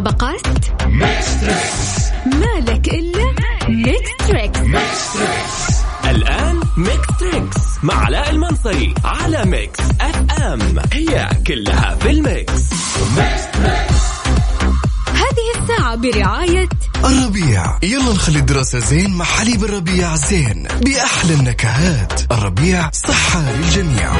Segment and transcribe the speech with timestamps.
[0.00, 0.40] المسابقات
[2.26, 3.34] مالك إلا
[3.68, 4.58] ميكس تريكس.
[6.04, 10.78] الآن ميكس تريكس مع علاء المنصري على Mix FM.
[10.92, 12.62] هي كلها في ال Mix.
[15.06, 16.68] هذه الساعة برعاية
[17.04, 17.78] الربيع.
[17.82, 20.68] يلا نخلي الدراسة زين مع حليب الربيع زين.
[20.80, 22.32] بأحلى النكهات.
[22.32, 24.12] الربيع صحة للجميع.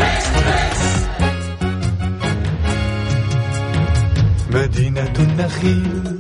[4.55, 6.20] مدينة النخيل.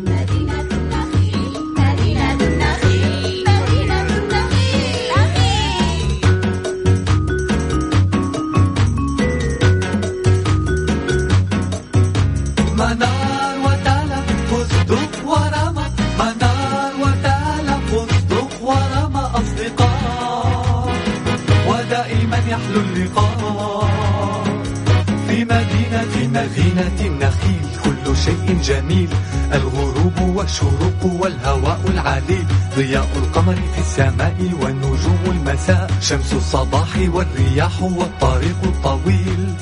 [30.51, 39.55] والشروق والهواء العليل ضياء القمر في السماء والنجوم المساء شمس الصباح والرياح والطريق الطويل.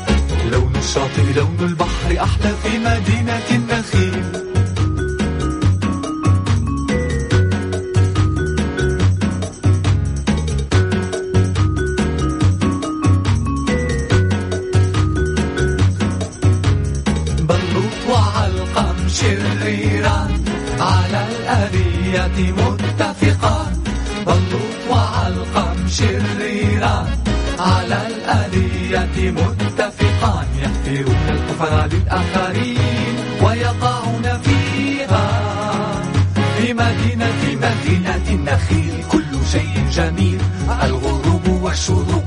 [0.53, 3.68] لون الشاطئ لون البحر أحلى في مدينة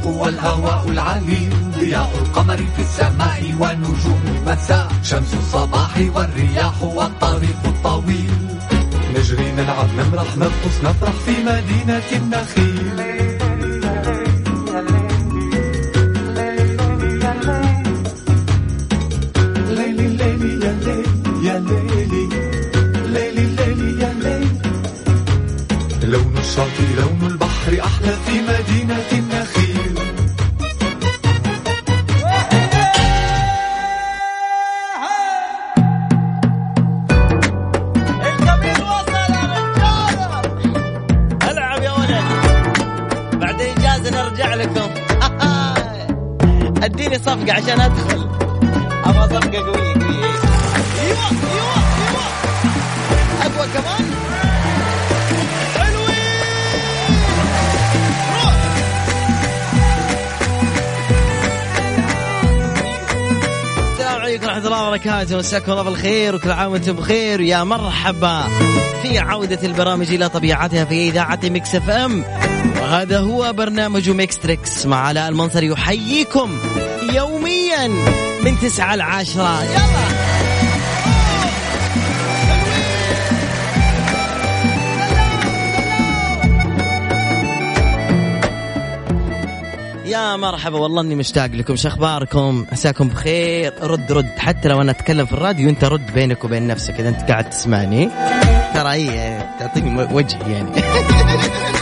[0.01, 8.31] والشروق والهواء العليل ضياء القمر في السماء ونجوم المساء شمس الصباح والرياح والطريق الطويل.
[9.15, 13.11] نجري نلعب نمرح نرقص نفرح في مدينة النخيل.
[26.03, 28.40] لون الشاطئ لون البحر أحلى في
[64.31, 65.37] عليكم ورحمة الله وبركاته.
[65.37, 67.41] مساكم الله بالخير وكل عام وأنتم بخير.
[67.41, 68.43] ويا مرحبا.
[69.01, 72.23] في عودة البرامج إلى طبيعتها في إذاعة Mix FM.
[72.81, 76.59] وهذا هو برنامج Mix Trix مع علاء المنصري يحييكم
[77.13, 77.87] يوميا
[78.43, 79.63] من تسعة لعشرة.
[79.63, 80.40] يلا.
[90.11, 91.75] يا مرحبا والله إني مشتاق لكم.
[91.75, 93.73] شو أخباركم؟ عساكم بخير.
[93.81, 94.29] رد رد.
[94.37, 98.09] حتى لو أنا أتكلم في الراديو أنت رد بينك وبين نفسك إذا أنت قاعد تسمعني.
[98.73, 100.71] ترى هي تعطيني وجه يعني.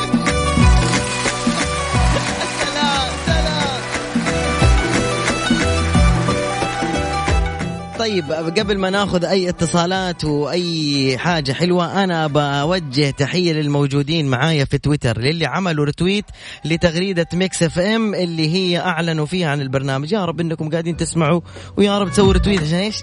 [8.09, 14.77] طيب قبل ما ناخذ أي اتصالات وأي حاجة حلوة أنا بوجه تحية للموجودين معايا في
[14.77, 16.25] تويتر للي عملوا رتويت
[16.65, 20.11] لتغريدة Mix FM اللي هي أعلنوا فيها عن البرنامج.
[20.11, 21.41] يا رب إنكم قاعدين تسمعوا
[21.77, 23.01] ويا رب تسووا retweet عشان إيش؟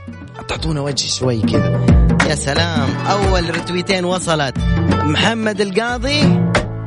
[0.48, 1.86] تعطونا وجه شوي كذا.
[2.28, 2.88] يا سلام.
[3.10, 4.58] أول رتويتين وصلت.
[4.90, 6.22] محمد القاضي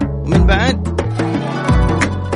[0.04, 1.02] ومن بعد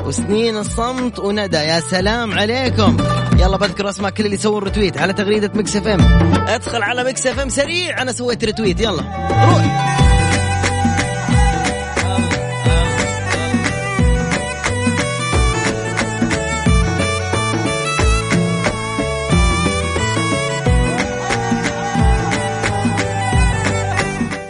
[0.05, 1.57] وسنين الصمت وندى.
[1.57, 2.97] يا سلام عليكم.
[3.39, 6.01] يلا بذكر اسماء كل اللي سووا ال retweet على تغريدة Mix FM
[6.47, 9.03] ادخل على Mix FM سريع أنا سويت retweet يلا.
[9.45, 9.89] روح.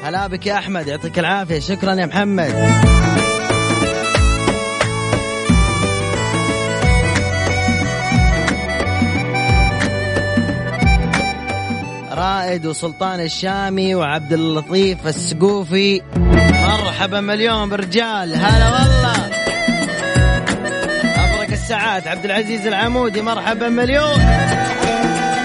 [0.03, 2.53] هلا بك يا أحمد يعطيك العافية شكرا يا محمد.
[12.23, 16.01] رائد وسلطان الشامي وعبد اللطيف السقوفي.
[16.67, 18.35] مرحبا مليون برجال.
[18.35, 19.29] هلا والله.
[21.15, 24.19] أبرك الساعات عبد العزيز العمودي مرحبا مليون.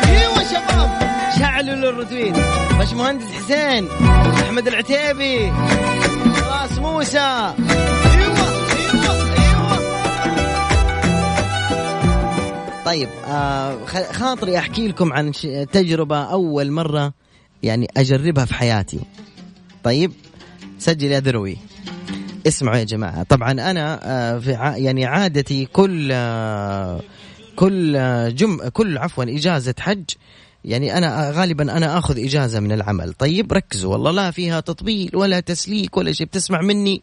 [0.07, 0.91] أيوه شباب.
[1.39, 2.37] شعلوا للرتويت
[2.79, 3.89] باش مهندس حسين
[4.45, 5.53] أحمد العتيبي
[6.51, 7.53] راس موسى.
[12.89, 15.33] طيب آه خاطري أحكي لكم عن
[15.73, 17.13] تجربة أول مرة
[17.63, 19.01] يعني أجربها في حياتي.
[19.85, 20.13] طيب
[20.79, 21.57] سجل يا ذروي
[22.47, 23.23] اسمعوا يا جماعة.
[23.23, 27.01] طبعا أنا آه، في ع- يعني عادتي كل آه،
[27.57, 30.05] كل آه، جم كل عفوا إجازة حج
[30.65, 33.13] يعني أنا غالبا أنا آخذ إجازة من العمل.
[33.13, 33.93] طيب ركزوا.
[33.93, 36.27] والله لا فيها تطبيل ولا تسليك ولا شيء.
[36.27, 37.03] بتسمع مني؟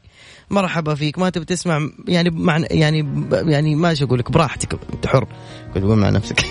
[0.49, 1.19] مرحبا فيك.
[1.19, 4.79] ما تبي تسمع يعني مع يعني يعني ما أقول لك براحتك.
[4.93, 5.27] انت حر
[5.75, 6.39] قول مع نفسك؟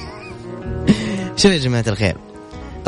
[1.37, 2.17] شوف يا جماعة الخير؟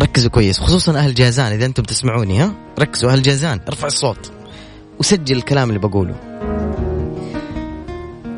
[0.00, 4.32] ركزوا كويس خصوصا أهل جازان إذا أنتم تسمعوني ها؟ ركزوا أهل جازان ارفع الصوت.
[4.98, 6.14] وسجل الكلام اللي بقوله.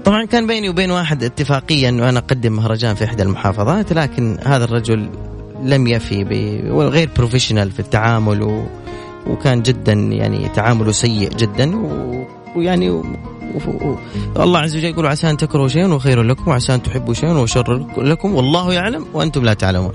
[0.04, 4.64] طبعا كان بيني وبين واحد اتفاقية انه أنا أقدم مهرجان في إحدى المحافظات لكن هذا
[4.64, 5.10] الرجل
[5.62, 8.66] لم يفي وغير بروفيشنال في التعامل و...
[9.26, 12.24] وكان جدا يعني تعامله سيء جدا و...
[12.56, 12.90] ويعني.
[12.90, 13.04] و...
[13.66, 13.96] و...
[14.36, 17.86] الله عز وجل يقول عسى أن تكرهوا شيئا وخير لكم وعسى أن تحبوا شيئا وشر
[17.96, 19.92] لكم والله يعلم وأنتم لا تعلمون.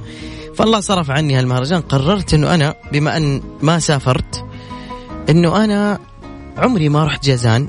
[0.56, 4.46] فالله صرف عني هالمهرجان قررت إنه أنا بما أن ما سافرت
[5.30, 6.00] إنه أنا
[6.58, 7.68] عمري ما رحت جازان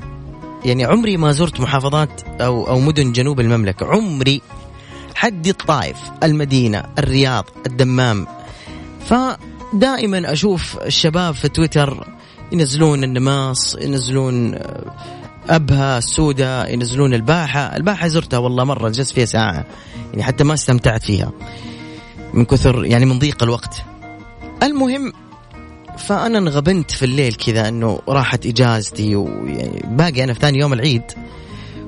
[0.65, 4.41] يعني عمري ما زرت محافظات أو أو مدن جنوب المملكة عمري
[5.25, 8.27] حدي الطائف المدينة الرياض الدمام.
[9.05, 12.07] فدائما أشوف الشباب في تويتر
[12.51, 14.93] ينزلون النماص ينزلون آه،
[15.49, 17.75] ابها السودة ينزلون الباحة.
[17.75, 19.65] الباحة زرتها والله مرة جلست فيها ساعة.
[20.11, 21.31] يعني حتى ما استمتعت فيها.
[22.33, 23.83] من كثر يعني من ضيق الوقت.
[24.63, 25.13] المهم
[25.97, 31.03] فأنا انغبنت في الليل كذا إنه راحت إجازتي ويعني باقي أنا في ثاني يوم العيد.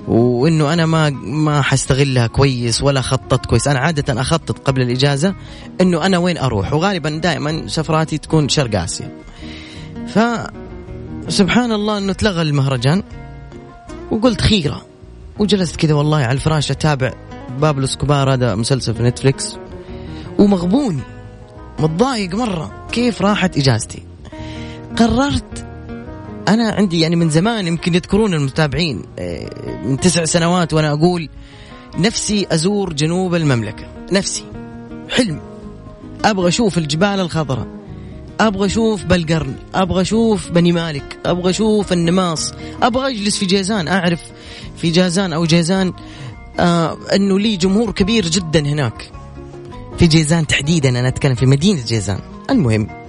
[0.07, 3.67] وإنه أنا ما ما حستغلها كويس ولا خططت كويس.
[3.67, 5.35] أنا عادة أخطط قبل الإجازة
[5.81, 9.11] إنه أنا وين أروح وغالبا دائما سفراتي تكون شرق آسيا.
[10.07, 10.19] ف
[11.29, 13.03] سبحان الله إنه تلغى المهرجان
[14.11, 14.85] وقلت خيرة
[15.39, 17.13] وجلست كذا والله على الفراش أتابع
[17.59, 19.57] بابلو إسكوبار هذا مسلسل في Netflix
[20.39, 21.01] ومغبون
[21.79, 24.03] متضايق مرة كيف راحت إجازتي.
[24.97, 25.65] قررت
[26.47, 29.49] أنا عندي يعني من زمان يمكن يذكرون المتابعين آه،
[29.85, 31.29] من تسع سنوات وأنا أقول
[31.97, 34.43] نفسي أزور جنوب المملكة نفسي
[35.09, 35.39] حلم.
[36.25, 37.67] أبغى أشوف الجبال الخضراء
[38.39, 44.21] أبغى أشوف بلقرن أبغى أشوف بني مالك أبغى أشوف النماص أبغى أجلس في جيزان أعرف
[44.77, 45.93] في جازان أو جيزان
[46.59, 49.11] آه أنه لي جمهور كبير جدا هناك.
[49.99, 53.06] في جيزان تحديدا أنا أتكلم في مدينة جيزان المهم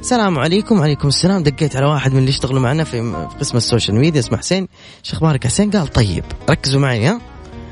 [0.00, 0.78] السلام عليكم.
[0.78, 1.42] وعليكم السلام.
[1.42, 4.68] دقيت على واحد من اللي يشتغلوا معنا في قسم ال social media اسمه حسين.
[5.02, 6.24] شو أخبارك حسين؟ قال طيب.
[6.50, 7.20] ركزوا معي ها؟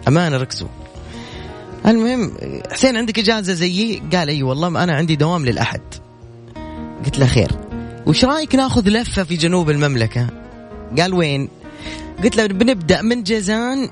[0.09, 0.69] أمانة ركزوا.
[1.87, 2.33] المهم
[2.73, 5.81] حسين عندك إجازة زيي؟ قال أي والله أنا عندي دوام للأحد.
[7.05, 7.51] قلت له خير.
[8.07, 10.27] وش رأيك ناخذ لفة في جنوب المملكة؟
[10.99, 11.49] قال وين؟
[12.25, 13.89] قلت له بنبدأ من جيزان.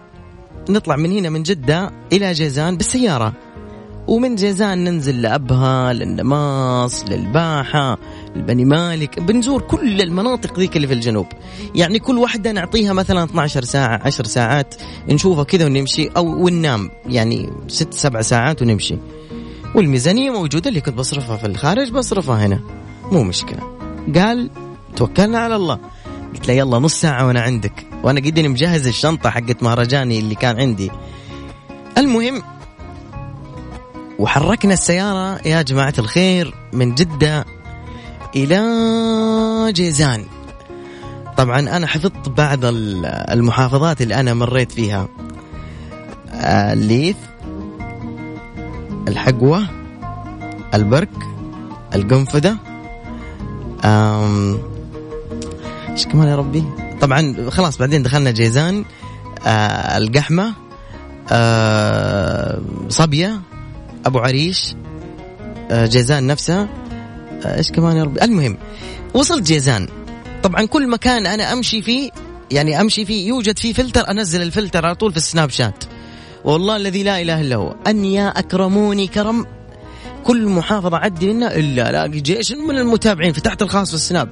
[0.69, 3.33] نطلع من هنا من جدة إلى جيزان بالسيارة.
[4.09, 7.99] ومن جيزان ننزل لأبها للنماص للباحة
[8.37, 11.27] لبني مالك بنزور كل المناطق ذيك اللي في الجنوب.
[11.75, 14.75] يعني كل واحدة نعطيها مثلا 12 ساعة 10 ساعات
[15.09, 18.97] نشوفها كذا ونمشي أو وننام يعني 6 7 ساعات ونمشي.
[19.75, 22.61] والميزانية موجودة اللي كنت بصرفها في الخارج بصرفها هنا.
[23.13, 23.77] مو مشكلة.
[24.15, 24.51] قال
[24.97, 25.79] توكلنا على الله.
[26.35, 27.87] قلت له يلا نص ساعة وأنا عندك.
[28.03, 30.91] وأنا قدني مجهز الشنطة حقت مهرجاني اللي كان عندي.
[31.99, 32.43] المهم
[34.19, 37.45] وحركنا السيارة يا جماعة الخير من جدة
[38.37, 40.25] إلى جيزان.
[41.37, 45.09] طبعا أنا حفظت بعض ال- المحافظات اللي أنا مريت فيها.
[46.33, 47.17] آه، الليث
[49.09, 49.67] الحقوة
[50.75, 51.11] البرك
[51.95, 52.57] القنفذة.
[55.91, 56.65] إيش كمان يا ربي؟
[57.01, 58.85] طبعا خلاص بعدين دخلنا جيزان.
[59.47, 60.53] آه القحمة
[61.33, 63.41] آه صبية
[64.07, 64.75] أبو عريش
[65.71, 66.63] آه، جيزان نفسها.
[66.63, 66.69] آه،
[67.47, 68.57] إيش كمان يا ربي؟ المهم
[69.15, 69.89] وصلت جيزان.
[70.43, 72.11] طبعا كل مكان أنا أمشي فيه
[72.51, 75.85] يعني أمشي فيه يوجد فيه فلتر أنزل الفلتر على طول في ال Snapchat.
[76.45, 77.75] والله الذي لا إله إلا هو.
[77.87, 79.47] أن يا أكرموني كرم
[80.25, 84.29] كل محافظة عدي منها إلا الاقي جيش من المتابعين فتحت الخاص في ال Snap.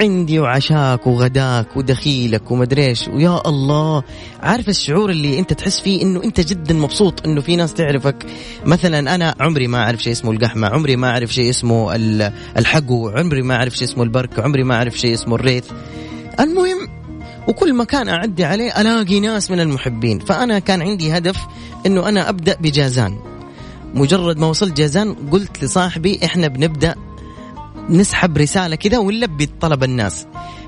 [0.00, 3.08] عندي وعشاك وغداك ودخيلك ومدريش.
[3.08, 4.02] ويا الله
[4.42, 8.26] عارف الشعور اللي انت تحس فيه انه انت جدا مبسوط انه في ناس تعرفك؟
[8.66, 13.08] مثلا أنا عمري ما أعرف شيء اسمه القحمة عمري ما أعرف شيء اسمه ال- الحقو
[13.08, 15.64] عمري ما أعرف شيء اسمه البرك عمري ما أعرف شيء اسمه الريث.
[16.40, 16.88] المهم
[17.48, 20.18] وكل مكان أعدي عليه ألاقي ناس من المحبين.
[20.18, 21.36] فأنا كان عندي هدف
[21.86, 23.18] إنه أنا أبدأ بجازان.
[23.94, 26.94] مجرد ما وصلت جازان قلت لصاحبي إحنا بنبدأ
[27.90, 30.26] نسحب رسالة كذا ونلبي طلب الناس.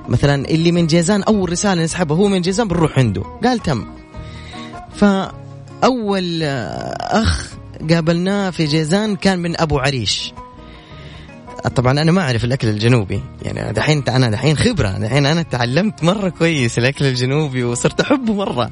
[0.08, 3.22] مثلا اللي من جيزان أول رسالة نسحبها هو من جيزان بنروح عنده.
[3.44, 3.84] قال تم.
[4.94, 7.52] فأول آه، أخ
[7.90, 10.32] قابلناه في جيزان كان من أبو عريش.
[11.76, 13.22] طبعا أنا ما أعرف الأكل الجنوبي.
[13.42, 14.88] يعني دحين أنا دحين خبرة.
[14.88, 18.70] دحين أنا تعلمت مرة كويس الأكل الجنوبي وصرت أحبه مرة.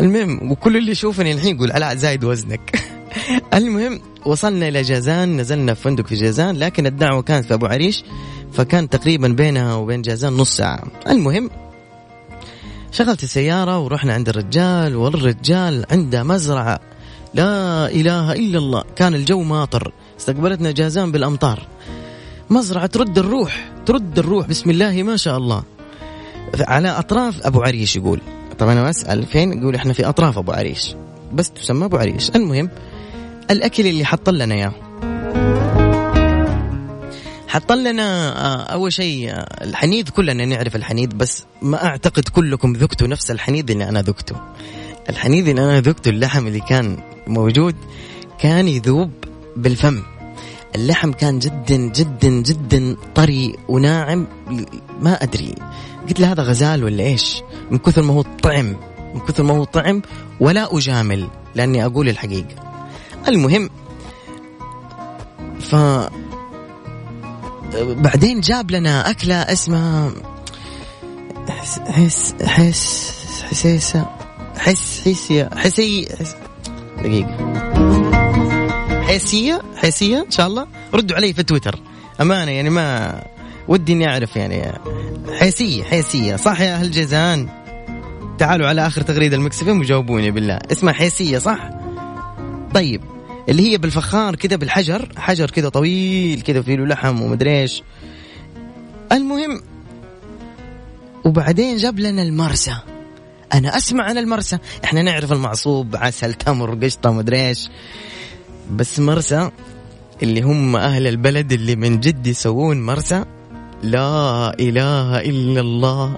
[0.00, 2.76] المهم وكل اللي يشوفني الحين يقول علاء زايد وزنك.
[3.58, 8.04] المهم وصلنا إلى جازان نزلنا في فندق في جازان لكن الدعوة كانت في أبو عريش
[8.52, 10.84] فكان تقريبا بينها وبين جازان نص ساعة.
[11.08, 11.50] المهم
[12.92, 16.80] شغلت السيارة ورحنا عند الرجال والرجال عنده مزرعة.
[17.34, 19.92] لا إله إلا الله كان الجو ماطر.
[20.20, 21.66] استقبلتنا جازان بالأمطار.
[22.50, 25.62] مزرعة ترد الروح ترد الروح بسم الله ما شاء الله.
[26.60, 28.20] على أطراف أبو عريش يقول.
[28.58, 30.94] طبعا أنا أسأل فين؟ يقول إحنا في أطراف أبو عريش.
[31.32, 32.30] بس تسمى أبو عريش.
[32.30, 32.70] المهم
[33.50, 34.72] الأكل اللي حط لنا إياه.
[37.48, 43.08] حط لنا آه، أول شيء آه، الحنيذ كلنا نعرف الحنيذ بس ما أعتقد كلكم ذقتوا
[43.08, 44.36] نفس الحنيذ اللي أنا ذقته.
[45.08, 47.74] الحنيذ اللي أنا ذقته اللحم اللي كان موجود
[48.38, 49.10] كان يذوب
[49.56, 50.02] بالفم.
[50.74, 54.26] اللحم كان جدا جدا جدا طري وناعم
[55.00, 55.54] ما أدري.
[56.08, 58.76] قلت له هذا غزال ولا إيش؟ من كثر ما هو طعم
[59.14, 60.02] من كثر ما هو طعم
[60.40, 62.65] ولا أجامل لأني أقول الحقيقة.
[63.28, 63.70] المهم
[65.60, 65.76] ف
[67.76, 70.10] بعدين جاب لنا أكلة اسمها
[71.48, 73.12] حس حس حس
[73.50, 74.06] حسيسة
[74.58, 76.36] حس حسية حسي حس
[76.98, 77.36] دقيقة.
[79.02, 80.66] حسية حسية إن شاء الله.
[80.94, 81.78] ردوا علي في تويتر.
[82.20, 83.22] أمانة يعني ما
[83.68, 84.72] ودي إني أعرف يعني.
[85.40, 86.36] حسية حسية.
[86.36, 87.48] صح يا أهل جيزان؟
[88.38, 90.58] تعالوا على آخر تغريدة المكسفين وجاوبوني بالله.
[90.72, 91.70] اسمها حسية صح؟
[92.74, 93.15] طيب.
[93.48, 97.82] اللي هي بالفخار كذا بالحجر حجر كذا طويل كذا فيه له لحم ومدري إيش.
[99.12, 99.62] المهم
[101.24, 102.76] وبعدين جاب لنا المرسى.
[103.54, 104.58] أنا أسمع عن المرسى.
[104.84, 107.68] إحنا نعرف المعصوب عسل تمر قشطة مدري إيش.
[108.72, 109.50] بس مرسى
[110.22, 113.24] اللي هم أهل البلد اللي من جد يسوون مرسى
[113.82, 116.16] لا إله إلا الله.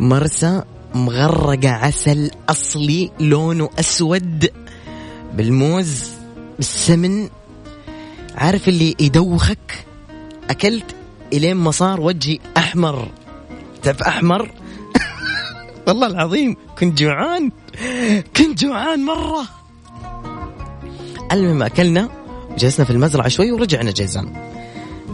[0.00, 0.62] مرسى
[0.94, 4.50] مغرقة عسل أصلي لونه أسود
[5.34, 6.21] بالموز.
[6.56, 7.28] بالسمن
[8.34, 9.84] عارف اللي يدوخك؟
[10.50, 10.94] أكلت
[11.32, 13.08] إلين ما صار وجهي أحمر.
[13.82, 14.50] تعرف أحمر؟
[15.86, 17.50] والله العظيم كنت جوعان
[18.36, 19.44] كنت جوعان مرة.
[21.32, 22.08] المهم أكلنا
[22.58, 24.52] جلسنا في المزرعة شوي ورجعنا جيزان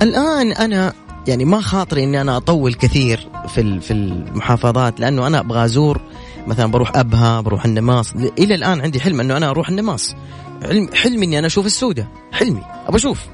[0.02, 0.92] الآن أنا
[1.28, 6.00] يعني ما خاطري إني أنا أطول كثير في في المحافظات لأنه أنا أبغى أزور
[6.48, 8.14] مثلا بروح أبها بروح النماص.
[8.38, 10.14] إلى الآن عندي حلم أنه أنا أروح النماص.
[10.62, 12.08] حلم حلمي إني أنا أشوف السودة.
[12.32, 12.62] حلمي.
[12.86, 13.26] ابى أشوف.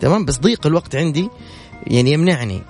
[0.00, 1.28] تمام؟ بس ضيق الوقت عندي.
[1.86, 2.62] يعني يمنعني.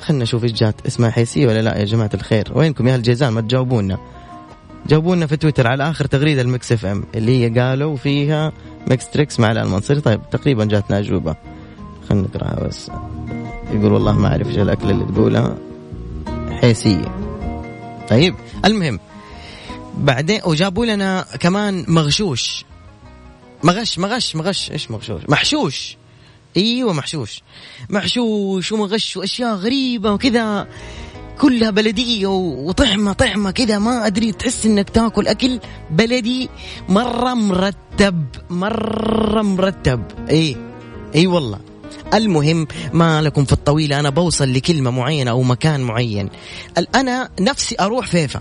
[0.00, 0.86] خلنا نشوف إيش جات.
[0.86, 3.98] اسمها حيسية ولا لا يا جماعة الخير؟ وينكم يا أهل جيزان ما تجاوبونا.
[4.86, 8.52] جاوبونا في تويتر على آخر تغريدة ال Mix FM اللي هي قالوا فيها
[8.90, 10.20] Mix Trix مع المنصري طيب.
[10.30, 11.36] تقريبا جاتنا أجوبة.
[12.08, 12.90] خلنا نقراها بس.
[13.72, 15.56] يقول والله ما أعرف إيش الاكل اللي تقولها.
[16.50, 17.25] حيسية
[18.08, 18.34] طيب
[18.64, 19.00] المهم
[19.96, 22.64] بعدين وجابوا لنا كمان مغشوش.
[23.62, 24.70] مغش مغش مغش.
[24.70, 25.96] إيش مغشوش؟ محشوش.
[26.56, 27.42] إيوه محشوش.
[27.90, 30.68] محشوش ومغش وأشياء غريبة وكذا
[31.40, 33.78] كلها بلدية وطعمة طعمة كذا.
[33.78, 35.60] ما أدري تحس إنك تاكل أكل
[35.90, 36.48] بلدي
[36.88, 40.02] مرة مرتب مرة مرتب.
[40.30, 40.56] اي
[41.14, 41.60] إي والله.
[42.14, 46.28] المهم ما لكم في الطويلة أنا بوصل لكلمة معينة أو مكان معين.
[46.94, 48.40] أنا نفسي أروح فيفا.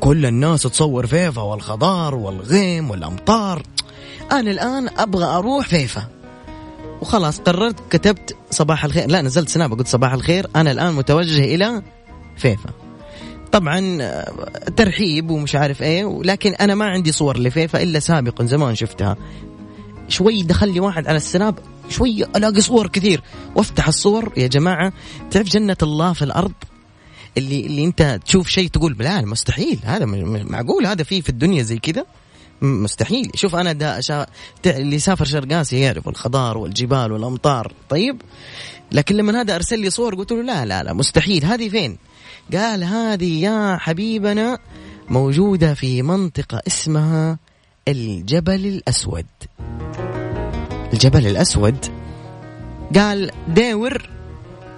[0.00, 3.62] كل الناس تصور فيفا والخضار والغيم والأمطار.
[4.32, 6.08] أنا الآن أبغى أروح فيفا.
[7.00, 9.10] وخلاص قررت كتبت صباح الخير.
[9.10, 10.46] لا نزلت سناب قلت صباح الخير.
[10.56, 11.82] أنا الآن متوجه إلى
[12.36, 12.70] فيفا.
[13.52, 13.98] طبعا
[14.76, 19.16] ترحيب ومش عارف إيه لكن أنا ما عندي صور لفيفا إلا سابقا زمان شفتها.
[20.08, 21.58] شوي دخل لي واحد على السناب
[21.88, 23.22] شوي ألاقي صور كثير.
[23.54, 24.92] وافتح الصور يا جماعة
[25.30, 26.52] تعرف جنة الله في الأرض؟
[27.38, 29.78] اللي اللي أنت تشوف شيء تقول لا مستحيل.
[29.84, 32.06] هذا معقول؟ هذا في في الدنيا زي كذا؟
[32.62, 33.30] مستحيل.
[33.34, 34.26] شوف أنا دا شا...
[34.66, 37.72] اللي سافر شرق اسيا يعرف الخضار والجبال والأمطار.
[37.88, 38.22] طيب؟
[38.92, 41.44] لكن لما هذا أرسل لي صور قلت له لا لا لا مستحيل.
[41.44, 41.98] هذه فين؟
[42.52, 44.58] قال هذه يا حبيبنا
[45.08, 47.38] موجودة في منطقة اسمها
[47.88, 49.26] الجبل الأسود.
[50.92, 51.76] الجبل الأسود.
[52.94, 54.10] قال داور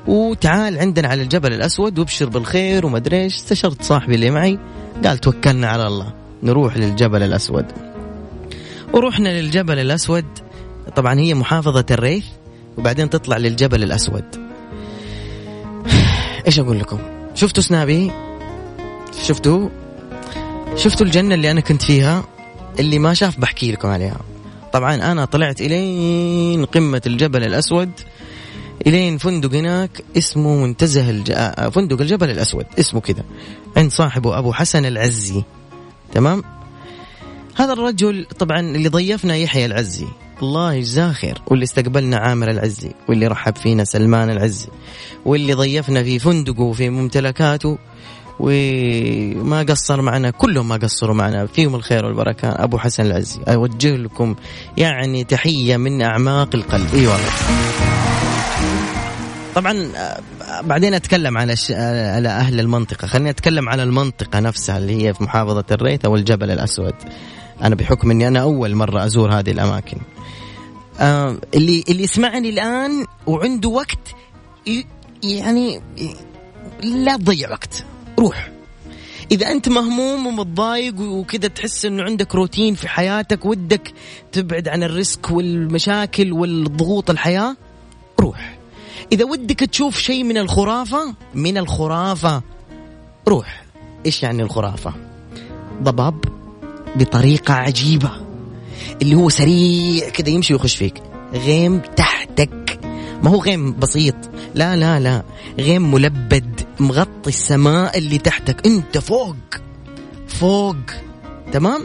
[0.06, 3.36] وتعال عندنا على الجبل الأسود وابشر بالخير وما أدري إيش.
[3.36, 4.58] استشرت صاحبي اللي معي.
[5.04, 6.12] قال توكلنا على الله
[6.42, 7.66] نروح للجبل الأسود.
[8.92, 10.26] ورحنا للجبل الأسود.
[10.96, 12.24] طبعا هي محافظة الريث
[12.78, 14.24] وبعدين تطلع للجبل الأسود.
[16.46, 16.98] إيش أقول لكم؟
[17.34, 18.10] شفتوا سنابي؟
[19.22, 19.68] شفتوا؟
[20.76, 22.37] شفتوا الجنة اللي أنا كنت فيها؟
[22.78, 24.20] اللي ما شاف بحكي لكم عليها.
[24.72, 27.90] طبعا أنا طلعت إلين قمة الجبل الأسود
[28.86, 31.30] إلين فندق هناك اسمه منتزه الج...
[31.34, 33.24] آه، فندق الجبل الأسود اسمه كذا
[33.76, 35.42] عند صاحبه أبو حسن العزي.
[36.12, 36.42] تمام؟
[37.54, 40.06] هذا الرجل طبعا اللي ضيفنا يحيى العزي.
[40.42, 44.68] الله يجزاه خير واللي استقبلنا عامر العزي واللي رحب فينا سلمان العزي
[45.24, 47.78] واللي ضيفنا في فندقه وفي ممتلكاته.
[48.40, 51.46] وما قصر معنا كلهم ما قصروا معنا.
[51.46, 52.48] فيهم الخير والبركة.
[52.48, 54.34] أبو حسن العزي أوجه لكم
[54.76, 56.94] يعني تحية من أعماق القلب.
[56.94, 57.30] أي والله.
[59.54, 59.88] طبعا
[60.62, 61.70] بعدين أتكلم على ش...
[61.70, 63.06] على أهل المنطقة.
[63.06, 66.94] خليني أتكلم على المنطقة نفسها اللي هي في محافظة الريث أو الجبل الأسود.
[67.62, 69.98] أنا بحكم إني أنا أول مرة أزور هذه الأماكن.
[71.00, 74.14] آه اللي اللي يسمعني الآن وعنده وقت
[74.66, 74.84] ي...
[75.22, 75.82] يعني
[76.82, 77.84] لا تضيع وقت.
[78.18, 78.50] روح.
[79.30, 83.92] إذا أنت مهموم ومتضايق وكذا تحس إنه عندك روتين في حياتك ودك
[84.32, 87.56] تبعد عن الريسك والمشاكل والضغوط الحياة
[88.20, 88.58] روح.
[89.12, 92.42] إذا ودك تشوف شيء من الخرافة من الخرافة
[93.28, 93.64] روح.
[94.06, 94.94] إيش يعني الخرافة؟
[95.82, 96.24] ضباب
[96.96, 98.10] بطريقة عجيبة
[99.02, 101.02] اللي هو سريع كذا يمشي ويخش فيك.
[101.32, 102.57] غيم تحتك.
[103.22, 104.14] ما هو غيم بسيط.
[104.54, 105.22] لا لا لا.
[105.58, 108.66] غيم ملبد مغطي السماء اللي تحتك.
[108.66, 109.36] انت فوق
[110.28, 110.76] فوق.
[111.52, 111.80] تمام؟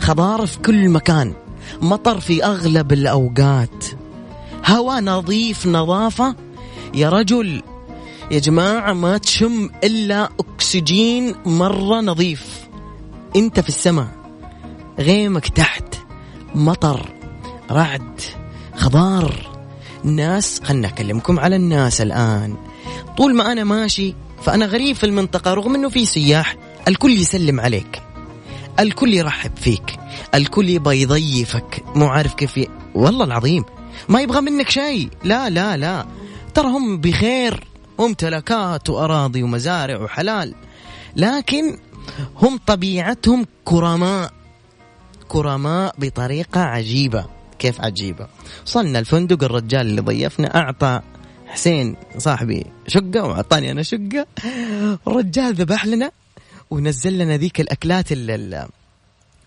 [0.00, 1.34] خضار في كل مكان.
[1.82, 3.84] مطر في أغلب الأوقات.
[4.66, 6.36] هواء نظيف نظافة.
[6.94, 7.62] يا رجل
[8.30, 12.60] يا جماعة ما تشم إلا أكسجين مرة نظيف.
[13.36, 14.08] انت في السماء.
[14.98, 15.94] غيمك تحت.
[16.54, 17.08] مطر
[17.70, 18.20] رعد
[18.76, 19.49] خضار.
[20.04, 22.56] ناس خلنا أكلمكم على الناس الآن.
[23.16, 26.56] طول ما أنا ماشي فأنا غريب في المنطقة رغم إنه في سياح
[26.88, 28.02] الكل يسلم عليك.
[28.78, 29.96] الكل يرحب فيك.
[30.34, 31.84] الكل يبغى يضيفك.
[31.94, 32.68] مو عارف كيف ي...
[32.94, 33.64] والله العظيم.
[34.08, 35.08] ما يبغى منك شيء.
[35.24, 36.06] لا لا لا.
[36.54, 37.66] ترى هم بخير.
[37.98, 40.54] ممتلكات وأراضي ومزارع وحلال.
[41.16, 41.78] لكن
[42.36, 44.32] هم طبيعتهم كرماء.
[45.28, 47.39] كرماء بطريقة عجيبة.
[47.60, 48.26] كيف عجيبة.
[48.66, 51.00] وصلنا الفندق الرجال اللي ضيفنا أعطى
[51.46, 54.26] حسين صاحبي شقة وأعطاني أنا شقة.
[55.06, 56.10] الرجال ذبح لنا
[56.70, 58.12] ونزل لنا ذيك الأكلات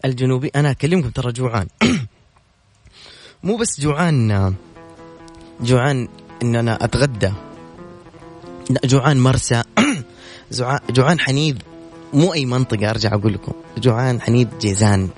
[0.06, 0.52] الجنوبي.
[0.56, 1.68] أنا أكلمكم ترى جوعان.
[3.44, 4.56] مو بس جوعان
[5.62, 6.08] جوعان
[6.44, 7.32] إن أنا أتغدى.
[8.70, 9.64] لا جوعان مرسى.
[10.90, 11.56] جوعان حنيذ.
[12.14, 13.54] مو أي منطقة أرجع أقول لكم.
[13.78, 15.10] جوعان حنيذ جيزان.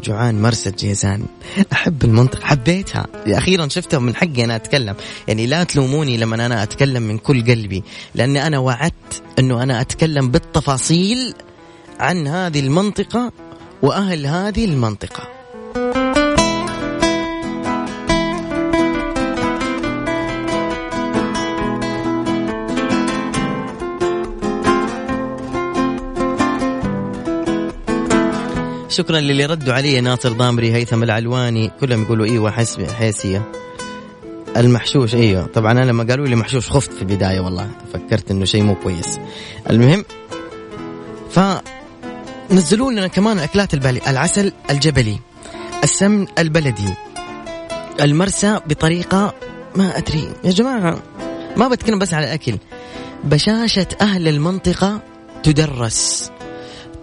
[0.00, 1.26] جوعان مرسى جيزان
[1.72, 2.44] أحب المنطقة.
[2.46, 3.06] حبيتها.
[3.26, 4.94] أخيرا شفتها من حقي أنا أتكلم.
[5.28, 7.82] يعني لا تلوموني لما أنا أتكلم من كل قلبي.
[8.14, 11.34] لاني أنا وعدت أنه أنا أتكلم بالتفاصيل
[12.00, 13.32] عن هذه المنطقة
[13.82, 15.39] وأهل هذه المنطقة.
[28.90, 31.70] شكرا للي ردوا علي ناصر ضامري هيثم العلواني.
[31.80, 33.52] كلهم يقولوا إيوه حسب حيسيه
[34.56, 35.46] المحشوش إيوه.
[35.46, 37.70] طبعا أنا لما قالوا لي محشوش خفت في البداية والله.
[37.92, 39.18] فكرت إنه شيء مو كويس.
[39.70, 40.04] المهم
[41.30, 41.40] ف
[42.50, 45.18] نزلوا لنا كمان الاكلات البالي العسل الجبلي
[45.84, 46.94] السمن البلدي
[48.00, 49.34] المرسى بطريقة
[49.76, 50.28] ما أدري.
[50.44, 51.02] يا جماعة
[51.56, 52.58] ما بتكلم بس على الأكل.
[53.24, 55.00] بشاشة أهل المنطقة
[55.42, 56.30] تدرس.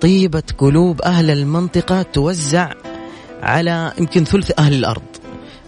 [0.02, 2.74] طيبة قلوب أهل المنطقة توزع
[3.42, 5.02] على يمكن ثلث أهل الأرض.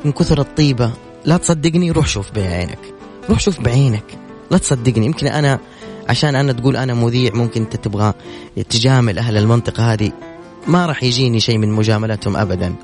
[0.05, 0.91] من كثر الطيبة
[1.25, 2.79] لا تصدقني روح شوف بعينك.
[3.29, 4.03] روح شوف بعينك.
[4.51, 5.05] لا تصدقني.
[5.05, 5.59] يمكن أنا
[6.09, 8.13] عشان أنا تقول أنا مذيع ممكن أنت تبغى
[8.69, 10.11] تجامل أهل المنطقة هذه.
[10.67, 12.75] ما راح يجيني شيء من مجاملتهم أبدا.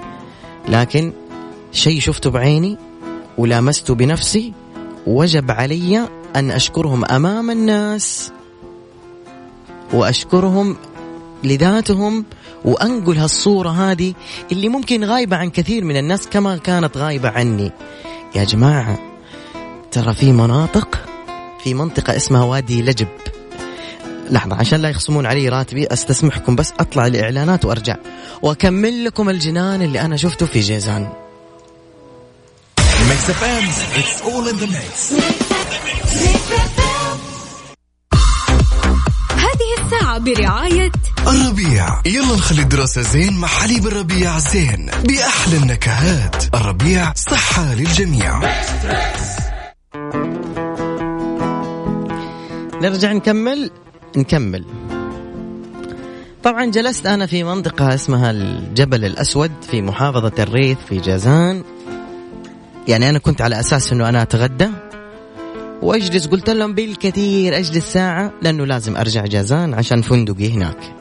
[0.69, 1.13] لكن
[1.71, 2.77] شيء شفته بعيني
[3.37, 4.53] ولامسته بنفسي
[5.07, 8.31] وجب علي أن أشكرهم أمام الناس
[9.93, 10.77] وأشكرهم
[11.45, 12.25] لذاتهم
[12.65, 14.13] وانقل هالصوره هذه
[14.51, 17.71] اللي ممكن غايبة عن كثير من الناس كما كانت غايبة عني.
[18.35, 18.99] يا جماعة
[19.91, 20.99] ترى في مناطق
[21.63, 23.07] في منطقة اسمها وادي لجب.
[24.29, 27.95] لحظة عشان لا يخصمون علي راتبي أستسمحكم بس أطلع الاعلانات وأرجع.
[28.41, 31.09] وأكمل لكم الجنان اللي أنا شفته في جيزان.
[36.05, 36.84] هذه الساعة
[40.15, 40.91] الساعة برعاية
[41.27, 42.01] الربيع.
[42.05, 44.89] يلا نخلي الدراسة زين مع حليب الربيع زين.
[45.03, 46.55] بأحلى النكهات.
[46.55, 48.39] الربيع صحة للجميع.
[52.81, 53.71] نرجع نكمل؟
[54.17, 54.65] نكمل.
[56.43, 61.63] طبعا جلست أنا في منطقة اسمها الجبل الأسود في محافظة الريث في جازان.
[62.87, 64.69] يعني أنا كنت على أساس أنه أنا أتغدى.
[65.85, 70.95] وأجلس قلت لهم بالكثير أجلس ساعة لأنه لازم أرجع جازان عشان فندقي هناك.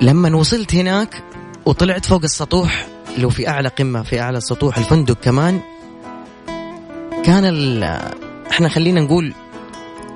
[0.00, 1.22] لما وصلت هناك
[1.66, 2.86] وطلعت فوق السطوح
[3.18, 5.60] لو في أعلى قمة في أعلى سطوح الفندق كمان
[7.24, 7.82] كان ال
[8.50, 9.34] إحنا خلينا نقول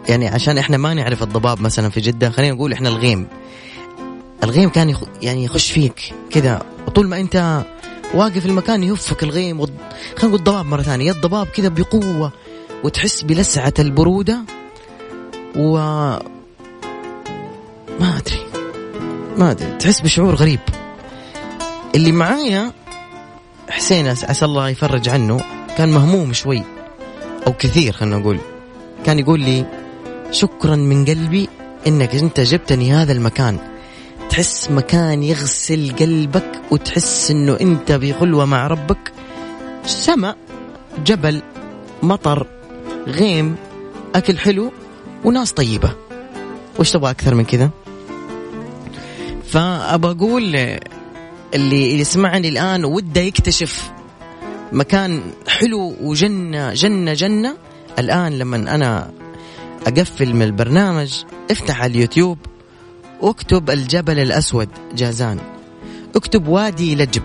[0.08, 3.26] يعني عشان إحنا ما نعرف الضباب مثلا في جدة خلينا نقول إحنا الغيم.
[4.44, 5.02] الغيم كان يخ...
[5.22, 7.64] يعني يخش فيك كذا وطول ما أنت
[8.14, 9.70] واقف المكان يهفك الغيم وض...
[10.16, 11.12] خلينا نقول ضباب مرة ثانية.
[11.12, 12.32] الضباب كذا بقوة
[12.84, 14.38] وتحس بلسعة البرودة
[15.56, 15.76] و
[18.00, 18.46] ما أدري.
[19.38, 19.76] ما أدري.
[19.76, 20.60] تحس بشعور غريب.
[21.94, 22.72] اللي معايا
[23.68, 25.40] حسين عسى الله يفرج عنه
[25.78, 26.62] كان مهموم شوي.
[27.46, 28.38] أو كثير خلينا نقول.
[29.06, 29.66] كان يقول لي
[30.30, 31.48] شكرا من قلبي
[31.86, 33.58] إنك أنت جبتني هذا المكان.
[34.34, 39.12] تحس مكان يغسل قلبك وتحس إنه أنت بخلوة مع ربك.
[39.86, 40.36] سماء
[41.06, 41.42] جبل
[42.02, 42.46] مطر
[43.06, 43.56] غيم
[44.14, 44.72] أكل حلو
[45.24, 45.90] وناس طيبة.
[46.78, 47.70] وش تبغى أكثر من كذا؟
[49.44, 50.78] فابى أقول
[51.54, 53.92] اللي يسمعني الآن وده يكتشف
[54.72, 57.56] مكان حلو وجنة جنة جنة.
[57.98, 59.10] الآن لما أنا
[59.86, 62.38] أقفل من البرنامج أفتح على اليوتيوب
[63.20, 65.38] واكتب الجبل الأسود جازان.
[66.16, 67.22] اكتب وادي لجب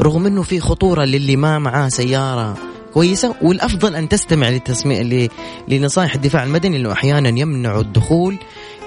[0.00, 2.56] رغم إنه في خطورة للي ما معاه سيارة
[2.94, 5.28] كويسة والأفضل أن تستمع لتسميع
[5.68, 8.36] لنصائح الدفاع المدني انه أحيانا يمنع الدخول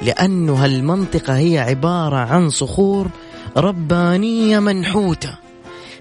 [0.01, 3.07] لأنه هالمنطقة هي عبارة عن صخور
[3.57, 5.37] ربانية منحوتة.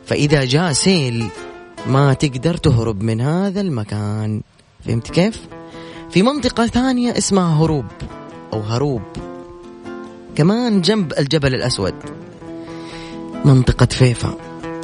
[0.04, 1.26] فإذا جاء سيل
[1.86, 4.42] ما تقدر تهرب من هذا المكان.
[4.86, 5.40] فهمت كيف؟
[6.10, 7.86] في منطقة ثانية اسمها هروب
[8.52, 9.02] أو هروب.
[10.36, 11.94] كمان جنب الجبل الأسود.
[13.44, 14.34] منطقة فيفا.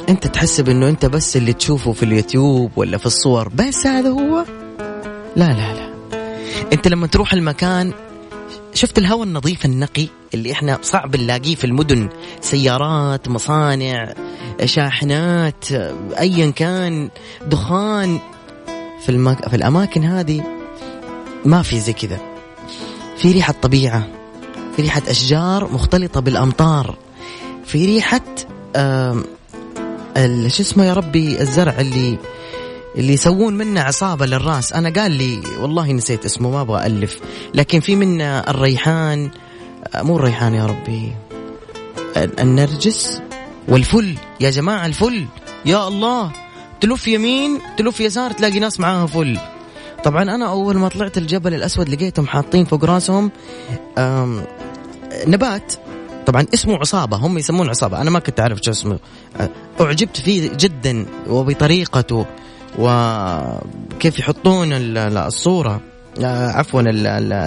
[0.09, 4.45] أنت تحسب أنه أنت بس اللي تشوفه في اليوتيوب ولا في الصور بس هذا هو.
[5.35, 5.89] لا لا لا.
[6.73, 7.93] أنت لما تروح المكان
[8.73, 12.09] شفت الهواء النظيف النقي اللي إحنا صعب نلاقيه في المدن؟
[12.41, 14.13] سيارات مصانع
[14.65, 15.71] شاحنات
[16.19, 17.09] ايا كان
[17.47, 18.19] دخان.
[18.99, 19.49] في المك...
[19.49, 20.43] في الأماكن هذه
[21.45, 22.19] ما في زي كذا.
[23.17, 24.18] في ريحة طبيعة.
[24.79, 26.95] في ريحة أشجار مختلطة بالأمطار.
[27.65, 28.21] في ريحة
[28.75, 29.23] آه
[30.47, 32.17] شو اسمه يا ربي الزرع اللي
[32.95, 34.73] اللي يسوون منه عصابة للرأس.
[34.73, 37.19] أنا قال لي والله نسيت اسمه ما أبغى الف
[37.53, 39.31] لكن في منه الريحان.
[39.95, 41.15] مو الريحان يا ربي.
[42.17, 43.21] النرجس
[43.67, 44.15] والفل.
[44.39, 45.25] يا جماعة الفل.
[45.65, 46.31] يا الله.
[46.81, 49.39] تلف يمين تلف يسار تلاقي ناس معاها فل.
[50.03, 53.31] طبعا أنا أول ما طلعت الجبل الأسود لقيتهم حاطين فوق رأسهم
[55.27, 55.73] نبات.
[56.25, 58.01] طبعا اسمه عصابة هم يسمون عصابة.
[58.01, 58.99] أنا ما كنت أعرف شو اسمه.
[59.81, 62.25] أعجبت فيه جدا وبطريقته
[62.79, 65.81] وكيف يحطون الصورة
[66.23, 66.81] عفوا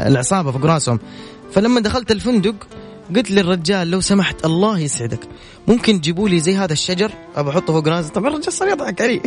[0.08, 0.98] العصابة فوق راسهم.
[1.52, 2.54] فلما دخلت الفندق
[3.16, 5.20] قلت للرجال لو سمحت الله يسعدك
[5.68, 8.12] ممكن تجيبوا لي زي هذا الشجر؟ ابى أحطه فوق راسي.
[8.12, 9.20] طبعا الرجال صار يضحك علي.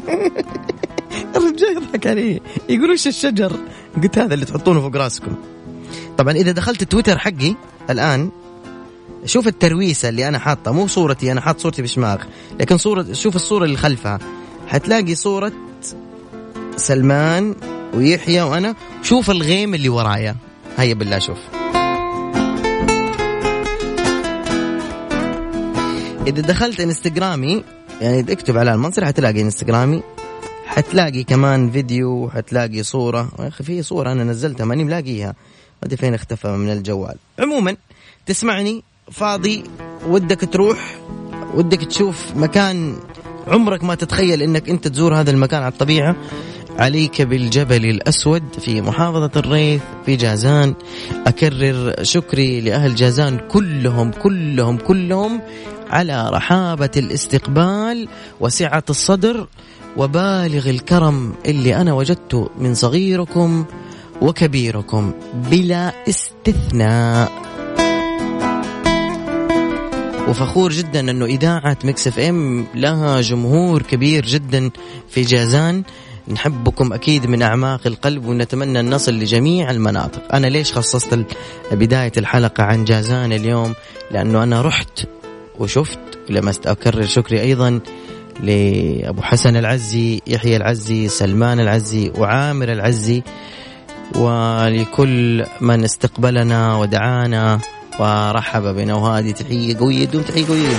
[1.36, 2.42] الرجال يضحك علي.
[2.70, 3.52] يقول وش الشجر؟
[4.04, 5.36] قلت هذا اللي تحطونه فوق راسكم.
[6.18, 7.56] طبعا إذا دخلت التويتر حقي
[7.90, 8.30] الآن
[9.26, 10.72] شوف الترويسه اللي أنا حاطه.
[10.72, 12.18] مو صورتي أنا حاط صورتي بشماغ.
[12.60, 14.20] لكن صورة شوف الصورة اللي خلفها.
[14.68, 15.52] حتلاقي صورة
[16.78, 17.56] سلمان
[17.94, 18.76] ويحيى وأنا.
[19.04, 20.36] شوف الغيم اللي ورايا.
[20.78, 21.38] هيا بالله شوف.
[26.28, 27.64] إذا دخلت إنستغرامي
[28.02, 30.02] يعني اكتب على المنصر حتلاقي إنستغرامي.
[30.66, 33.32] حتلاقي كمان فيديو حتلاقي صورة.
[33.40, 35.36] يا أخي في صورة أنا نزلتها ماني ملاقيها.
[35.82, 37.16] ما أدري فين اختفى من الجوال.
[37.40, 37.78] عموما
[38.26, 39.64] تسمعني فاضي
[40.08, 40.96] ودك تروح
[41.54, 42.98] ودك تشوف مكان
[43.48, 46.16] عمرك ما تتخيل إنك أنت تزور هذا المكان على الطبيعة.
[46.78, 50.74] عليك بالجبل الأسود في محافظة الريث في جازان.
[51.28, 55.42] أكرر شكري لأهل جازان كلهم كلهم كلهم
[55.90, 58.08] على رحابة الاستقبال
[58.40, 59.48] وسعة الصدر
[59.98, 63.66] وبالغ الكرم اللي أنا وجدته من صغيركم.
[64.22, 67.32] وكبيركم بلا استثناء.
[70.28, 74.70] وفخور جدا أنه إذاعة Mix FM لها جمهور كبير جدا
[75.10, 75.84] في جازان.
[76.28, 80.36] نحبكم أكيد من أعماق القلب ونتمنى أن نصل لجميع المناطق.
[80.36, 81.26] أنا ليش خصصت ال-
[81.72, 83.74] بداية الحلقة عن جازان اليوم؟
[84.12, 85.04] لأنه أنا رحت
[85.60, 86.00] وشفت
[86.30, 86.68] لمست.
[86.68, 87.80] أكرر شكري أيضا
[88.44, 93.24] لأبو حسن العزي يحيى العزي سلمان العزي وعامر العزي.
[94.16, 97.60] ولكل من استقبلنا ودعانا
[98.00, 98.96] ورحب بنا.
[98.96, 100.78] وهذه تحية قوية دوم تحية قوية.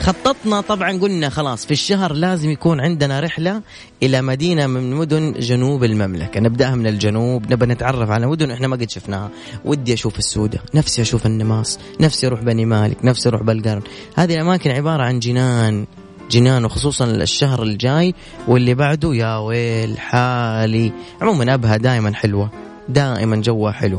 [0.00, 3.62] خططنا طبعا قلنا خلاص في الشهر لازم يكون عندنا رحلة
[4.02, 6.40] إلى مدينة من مدن جنوب المملكة.
[6.40, 9.30] نبدأها من الجنوب نبى نتعرف على مدن إحنا ما قد شفناها.
[9.64, 13.82] ودي أشوف السودة نفسي أشوف النماص نفسي أروح بني مالك نفسي أروح بلقرن
[14.16, 15.86] هذه الأماكن عبارة عن جنان.
[16.32, 18.14] جنان وخصوصا الشهر الجاي
[18.48, 19.14] واللي بعده.
[19.14, 20.92] يا ويل حالي.
[21.20, 22.50] عموما أبها دائما حلوة.
[22.88, 23.98] دائما جوها حلو.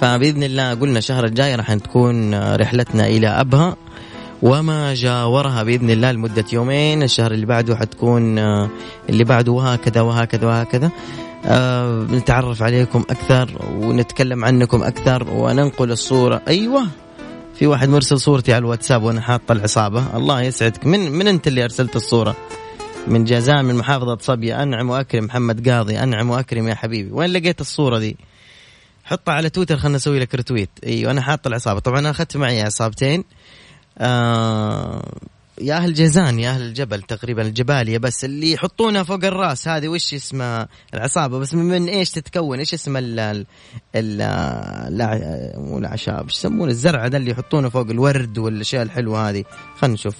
[0.00, 3.76] فبإذن الله قلنا الشهر الجاي راح تكون رحلتنا إلى أبها.
[4.42, 7.02] وما جاورها بإذن الله لمدة يومين.
[7.02, 8.38] الشهر اللي بعده حتكون
[9.08, 10.90] اللي بعده وهكذا وهكذا وهكذا.
[11.48, 16.42] آه، نتعرف عليكم أكثر ونتكلم عنكم أكثر وننقل الصورة.
[16.48, 16.86] أيوه
[17.54, 20.16] في واحد مرسل صورتي على الواتساب وأنا حاط العصابة.
[20.16, 20.86] الله يسعدك.
[20.86, 22.36] من من أنت اللي أرسلت الصورة؟
[23.06, 24.62] من جازان من محافظة صبية.
[24.62, 25.98] أنعم وأكرم محمد قاضي.
[25.98, 27.10] أنعم وأكرم يا حبيبي.
[27.12, 28.16] وين لقيت الصورة دي؟
[29.04, 31.80] حطها على تويتر خلنا نسوي لك رتويت أيوه أنا حاط العصابة.
[31.80, 33.24] طبعا أنا أخذت معي عصابتين.
[33.98, 35.04] آه
[35.60, 39.68] يا أهل جيزان يا أهل الجبل تقريبا الجبالية بس اللي يحطونها فوق الرأس.
[39.68, 41.38] هذه وش اسمها العصابة.
[41.38, 43.46] بس من إيش تتكون؟ إيش اسم ال
[43.94, 49.44] ال مو الأعشاب إيش يسمونه؟ الزرع ده اللي يحطونه فوق الورد والأشياء الحلوة هذه.
[49.80, 50.16] خلينا نشوف.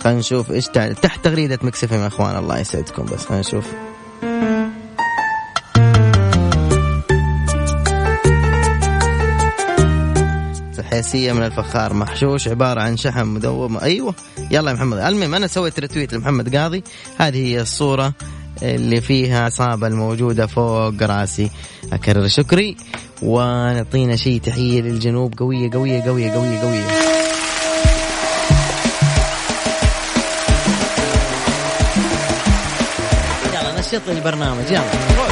[0.00, 0.66] خلينا نشوف إيش
[1.02, 3.24] تحت تغريدة مكسفه يا إخوان الله يسعدكم بس.
[3.24, 3.72] خلينا نشوف.
[10.94, 14.14] حيثية من الفخار محشوش عبارة عن شحم مدوب أيوة.
[14.50, 14.98] يلا يا محمد.
[14.98, 16.84] المهم أنا سويت رتويت لمحمد قاضي.
[17.18, 18.12] هذه هي الصورة
[18.62, 21.50] اللي فيها عصابة الموجودة فوق راسي.
[21.92, 22.76] أكرر شكري.
[23.22, 25.38] ونعطينا شيء تحية للجنوب.
[25.38, 26.86] قوية قوية قوية قوية قوية.
[33.54, 34.70] يلا نشط البرنامج.
[34.70, 35.23] يلا.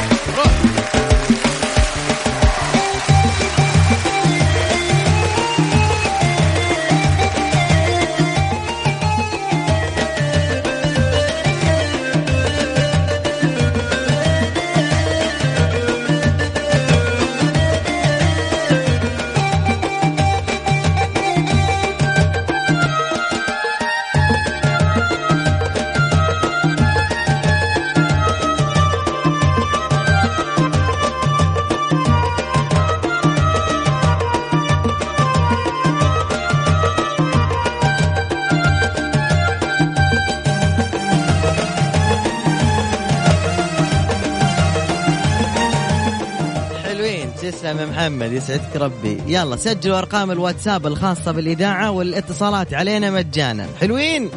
[48.03, 49.21] محمد يسعدك ربي.
[49.27, 53.67] يلا سجلوا أرقام الواتساب الخاصة بالإذاعة والاتصالات علينا مجانا.
[53.81, 54.29] حلوين؟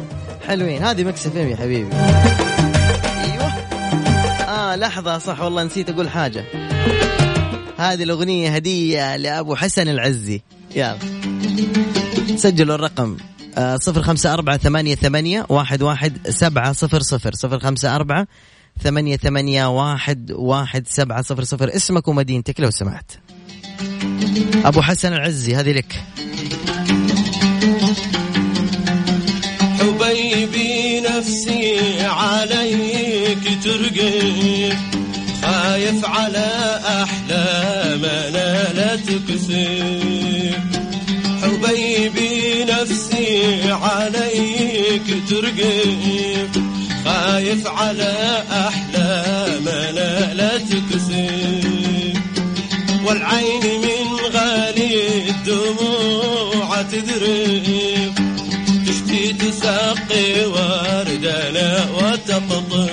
[0.47, 0.83] حلوين.
[0.83, 1.95] هذه مكس فيم يا حبيبي.
[1.95, 3.45] أيوه.
[4.47, 6.45] آه لحظة صح والله نسيت أقول حاجة.
[7.77, 10.41] هذه الأغنية هدية لأبو حسن العزي.
[10.75, 10.97] يلا.
[12.35, 13.17] سجلوا الرقم.
[13.57, 17.33] آه، صفر خمسة أربعة ثمانية ثمانية واحد واحد سبعة صفر صفر.
[17.33, 18.27] صفر خمسة أربعة
[18.83, 21.75] ثمانية ثمانية واحد واحد سبعة صفر صفر.
[21.75, 23.11] اسمك ومدينتك لو سمحت.
[24.65, 26.03] أبو حسن العزي هذه لك.
[29.79, 34.77] حبيبي نفسي عليك ترقف
[35.43, 40.61] خايف على أحلامنا لا تكسر
[41.41, 46.61] حبيبي نفسي عليك ترقف
[47.05, 51.76] خايف على أحلامنا لا تكسر
[53.07, 57.67] والعين من غالي الدموع تذرف
[58.87, 62.86] تشتي تسقي وردنا وتقطف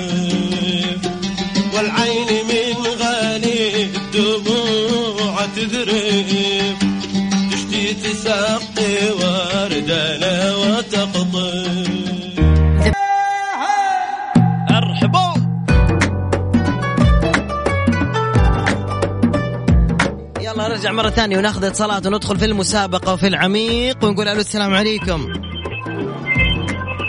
[20.94, 25.28] مرة ثانية وناخذ اتصالات وندخل في المسابقة وفي العميق ونقول ألو السلام عليكم.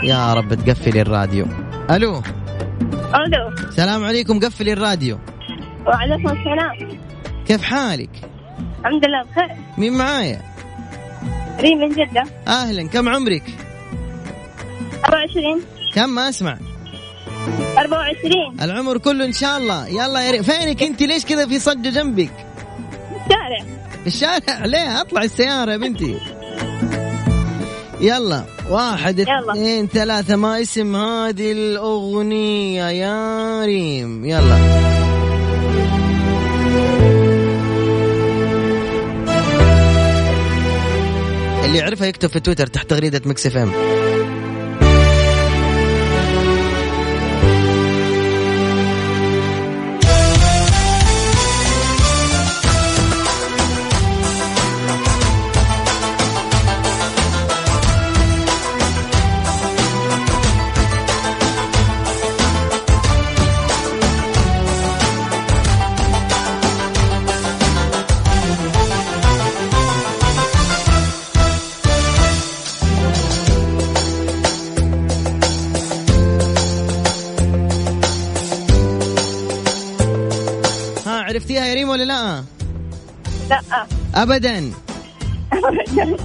[0.04, 1.46] يا رب تقفلي الراديو.
[1.92, 2.22] ألو.
[3.16, 3.68] ألو.
[3.68, 5.20] السلام عليكم قفلي الراديو.
[5.88, 7.00] وعليكم السلام.
[7.48, 8.10] كيف حالك؟
[8.80, 9.58] الحمد لله بخير.
[9.78, 10.42] مين معايا؟
[11.60, 12.24] ريم من جدة.
[12.48, 12.88] أهلا.
[12.88, 13.44] كم عمرك؟
[15.06, 15.62] 24
[15.94, 16.58] كم؟ ما أسمع.
[17.78, 19.88] 24 العمر كله إن شاء الله.
[19.88, 20.44] يلا يا ريم.
[20.44, 22.55] فينك أنت؟ ليش كذا في صجة جنبك؟
[24.08, 26.18] الشارع ليه؟ أطلع السيارة يا بنتي.
[28.02, 28.46] يلا.
[28.70, 29.52] واحد يلا.
[29.54, 30.36] اثنين ثلاثة.
[30.36, 34.58] ما اسم هذه الأغنية يا ريم؟ يلا.
[41.66, 43.48] اللي يعرفها يكتب في تويتر تحت تغريدة مكس
[83.56, 83.88] لا.
[84.24, 84.72] ابدا.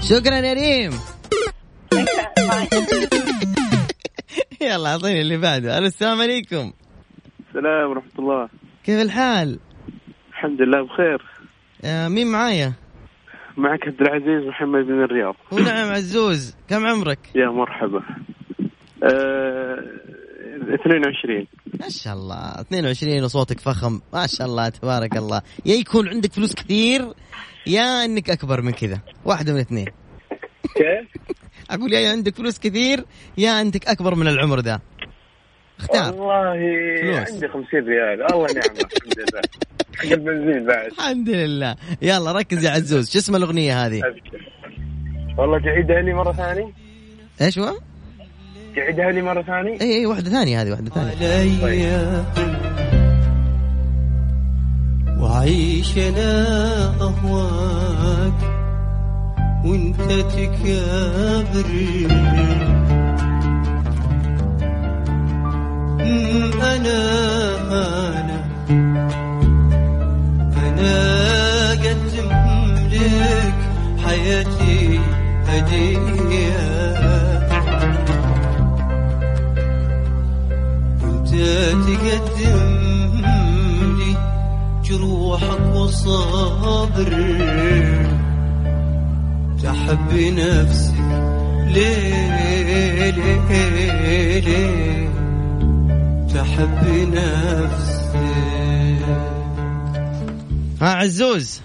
[0.00, 0.92] شكرا يا ريم.
[4.62, 5.78] يلا أعطيني اللي بعده.
[5.78, 6.72] ألو السلام عليكم.
[7.48, 8.48] السلام ورحمة الله.
[8.84, 9.58] كيف الحال؟
[10.30, 11.22] الحمد لله بخير.
[11.84, 12.72] آه مين معايا؟
[13.56, 15.34] معك عبد العزيز محمد من الرياض.
[15.52, 16.56] ونعم عزوز.
[16.68, 18.02] كم عمرك؟ يا مرحبا.
[19.04, 19.78] آه
[20.60, 21.46] 22
[21.80, 22.60] ما شاء الله.
[22.60, 24.00] 22 وصوتك فخم.
[24.12, 25.42] ما شاء الله تبارك الله.
[25.66, 27.12] يا يكون عندك فلوس كثير
[27.66, 29.00] يا إنك أكبر من كذا.
[29.24, 29.86] واحدة من الاثنين
[30.74, 31.08] كيف؟
[31.70, 33.04] أقول يا عندك فلوس كثير
[33.38, 34.80] يا انت أكبر من العمر ده
[35.78, 36.14] اختار.
[36.14, 36.56] والله
[37.00, 37.30] فلوس.
[37.32, 38.32] عندي 50 ريال.
[38.32, 39.40] الله لله.
[39.96, 40.86] حق البنزين بعد.
[40.86, 41.76] الحمد لله.
[42.02, 43.10] يلا ركز يا عزوز.
[43.10, 44.02] شو اسم الأغنية هذه.
[45.38, 46.72] والله تعيدها لي مرة ثانية.
[47.40, 47.89] إيش هو؟
[48.76, 51.10] تعيدها لي مرة ثانية؟ اي اي واحدة ثانية هذه واحدة ثانية.
[51.34, 52.24] علي
[55.20, 56.44] وعيش أنا
[57.00, 58.32] أهواك
[59.64, 60.00] وإنت
[60.32, 61.66] تكابر.
[66.00, 67.00] أمم، أنا
[67.70, 68.44] أنا
[70.56, 72.30] أنا قدم
[72.92, 73.54] لك
[74.04, 75.00] حياتي
[75.46, 77.29] هدية.
[81.32, 83.22] وانت تقدم
[83.98, 84.16] لي
[84.84, 87.10] جروحك وصابر.
[89.62, 90.94] تحب نفسك
[91.74, 95.08] ليه ليه ليه
[96.34, 98.10] تحب نفسك
[100.80, 101.62] ها عزوز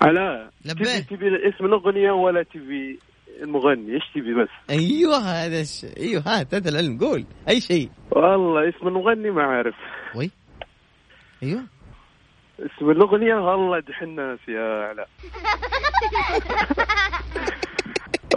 [0.00, 0.98] علاء لبيه.
[0.98, 2.98] تبي تبي اسم الأغنية ولا تبي
[3.42, 5.86] المغني؟ إيش تبي بس؟ أيوه هذا الش...
[5.96, 7.24] أيوه هات هذا العلم قول.
[7.48, 7.90] أي شيء.
[8.16, 9.74] والله اسم المغني ما أعرف.
[10.14, 10.30] وي؟
[11.42, 11.62] أيوه.
[12.60, 15.08] اسم الأغنية والله دحين ناس يا علاء.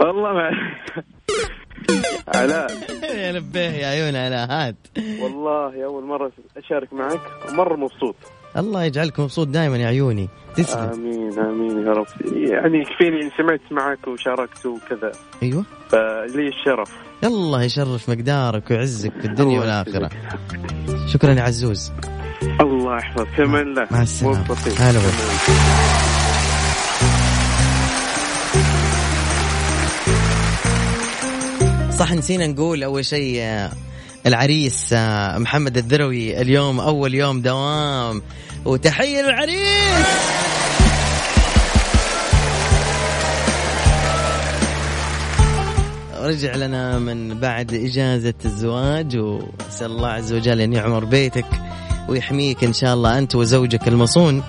[0.00, 0.50] والله ما
[2.34, 2.70] علاء.
[3.02, 4.76] يا لبيه يا عيون على هات.
[5.22, 7.20] والله أول مرة أشارك معك.
[7.52, 8.16] مرة مبسوط.
[8.56, 10.28] الله يجعلك مبسوط دائما يا عيوني.
[10.56, 10.80] تسلم.
[10.80, 12.06] آمين آمين يا رب.
[12.34, 15.12] يعني يكفيني إن سمعت معك وشاركت وكذا.
[15.42, 15.64] أيوه.
[15.88, 16.90] فلي الشرف.
[17.24, 20.10] الله يشرف مقدارك ويعزك في الدنيا والآخرة.
[21.06, 21.92] شكرا يا عزوز.
[22.60, 23.28] الله يحفظك.
[23.28, 24.56] في أمان الله مع السلامة.
[24.78, 25.00] هلا
[31.98, 33.70] صح نسينا نقول أول شيء آه،
[34.26, 38.22] العريس آه، محمد الذروي اليوم أول يوم دوام.
[38.66, 40.06] وتحية للعريس.
[46.20, 51.46] رجع لنا من بعد إجازة الزواج وأسأل الله عز وجل أن يعمر بيتك
[52.08, 54.42] ويحميك إن شاء الله أنت وزوجك المصون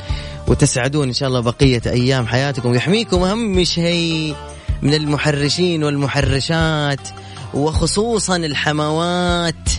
[0.47, 2.71] وتسعدون إن شاء الله بقية أيام حياتكم.
[2.71, 4.35] ويحميكم أهم شيء
[4.81, 7.07] من المحرشين والمحرشات
[7.53, 9.69] وخصوصا الحموات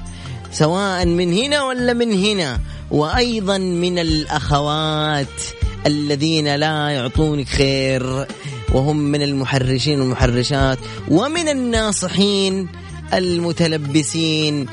[0.53, 2.61] سواء من هنا ولا من هنا.
[2.91, 5.43] وأيضا من الأخوات
[5.87, 8.27] الذين لا يعطونك خير
[8.73, 10.79] وهم من المحرشين والمحرشات
[11.09, 12.69] ومن الناصحين
[13.15, 14.67] المتلبسين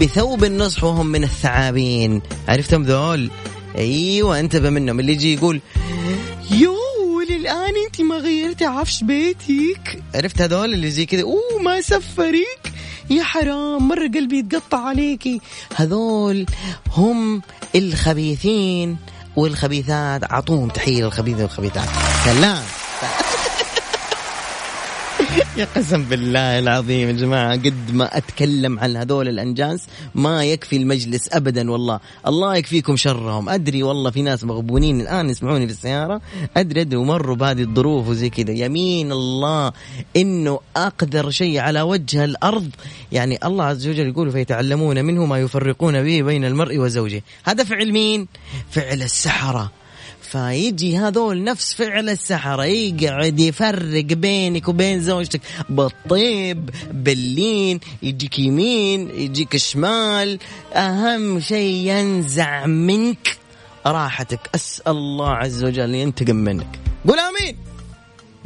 [0.00, 2.22] بثوب النصح وهم من الثعابين.
[2.48, 3.30] عرفتم ذول؟
[3.76, 5.00] أيوه انتبه منهم.
[5.00, 5.60] اللي يجي يقول
[6.50, 6.76] يو
[7.30, 10.02] للآن أنت ما غيرتي عفش بيتك.
[10.14, 12.72] عرفت هذول اللي زي كذا؟ أوه ما سفريك؟
[13.10, 15.40] يا حرام مرة قلبي يتقطع عليكي.
[15.76, 16.46] هذول
[16.92, 17.42] هم
[17.74, 18.96] الخبيثين
[19.36, 20.32] والخبيثات.
[20.32, 21.88] اعطوهم تحية للخبيث والخبيثات.
[22.24, 22.62] سلام.
[25.60, 31.28] يا قسم بالله العظيم يا جماعة قد ما أتكلم عن هذول الأنجاز ما يكفي المجلس
[31.32, 32.00] أبدا والله.
[32.26, 33.48] الله يكفيكم شرهم.
[33.48, 36.20] أدري والله في ناس مغبونين الآن يسمعوني في السيارة.
[36.56, 38.52] أدري أدري ومروا بهذه الظروف وزي كذا.
[38.52, 39.72] يمين الله
[40.16, 42.70] إنه أقدر شيء على وجه الأرض.
[43.12, 47.22] يعني الله عز وجل يقول فيتعلمون منه ما يفرقون به بين المرء وزوجه.
[47.44, 48.28] هذا فعل مين؟
[48.70, 49.79] فعل السحرة.
[50.30, 55.40] فيجي هذول نفس فعل السحرة يقعد يفرق بينك وبين زوجتك.
[55.68, 60.38] بالطيب باللين يجيك يمين يجيك شمال.
[60.74, 63.38] أهم شيء ينزع منك
[63.86, 64.40] راحتك.
[64.54, 66.78] أسأل الله عز وجل ينتقم منك.
[67.08, 67.56] قول آمين.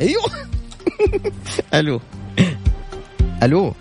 [0.01, 0.23] أيوه.
[1.75, 2.01] ألو.
[3.43, 3.75] ألو.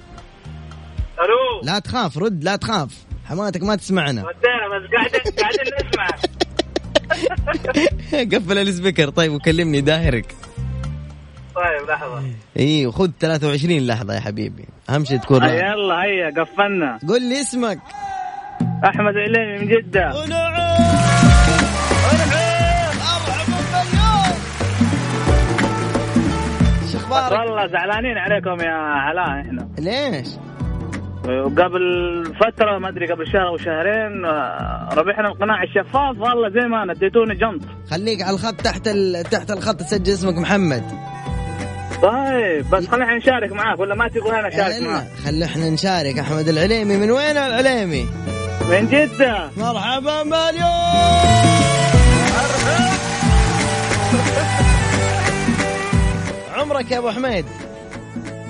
[1.20, 1.62] ألو.
[1.64, 2.90] لا تخاف رد لا تخاف.
[3.26, 4.22] حماتك ما تسمعنا.
[4.22, 4.28] بس
[4.96, 6.08] قاعدين قاعدين نسمع.
[8.34, 9.10] قفل السبيكر.
[9.10, 10.36] طيب وكلمني داهرك.
[11.56, 12.24] طيب لحظة.
[12.60, 14.66] إي وخذ 23 لحظة يا حبيبي.
[14.90, 15.44] أهم شيء تكون.
[15.44, 17.00] يلا هيا قفلنا.
[17.10, 17.80] قل لي اسمك.
[18.86, 19.68] أحمد عليمي من
[27.14, 29.68] أخبارك؟ والله زعلانين عليكم يا علاء إحنا.
[29.80, 30.28] ليش؟
[31.58, 36.84] قبل فترة ما أدري قبل شهر أو شهرين آه، ربحنا القناع الشفاف والله زي ما
[36.84, 37.62] أنا اديتوني جنط.
[37.92, 39.24] خليك على الخط تحت ال...
[39.32, 40.84] تحت الخط تسجل اسمك محمد.
[42.02, 46.48] طيب بس خلينا نشارك معاك ولا ما تبغى أنا أشارك معاك؟ خلي إحنا نشارك أحمد
[46.48, 48.06] العليمي من وين العليمي؟
[48.72, 49.50] من جدة.
[49.58, 51.44] مرحبا باليوم
[56.58, 57.46] عمرك يا أبو حميد؟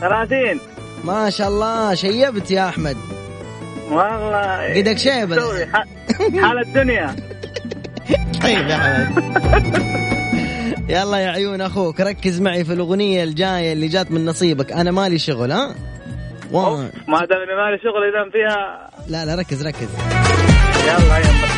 [0.01, 0.59] 30
[1.03, 2.97] ما شاء الله شيبت يا أحمد.
[3.91, 5.65] والله قدك شيبة.
[5.65, 5.85] ح-
[6.41, 7.15] حال الدنيا.
[8.43, 9.23] طيب يا حمد
[10.89, 14.71] يلا يا عيون أخوك ركز معي في الأغنية الجاية اللي جات من نصيبك.
[14.71, 15.75] أنا مالي شغل ها؟
[16.51, 19.87] وان ما دام مالي شغل إذا فيها لا لا ركز ركز.
[20.85, 21.52] يلا هيا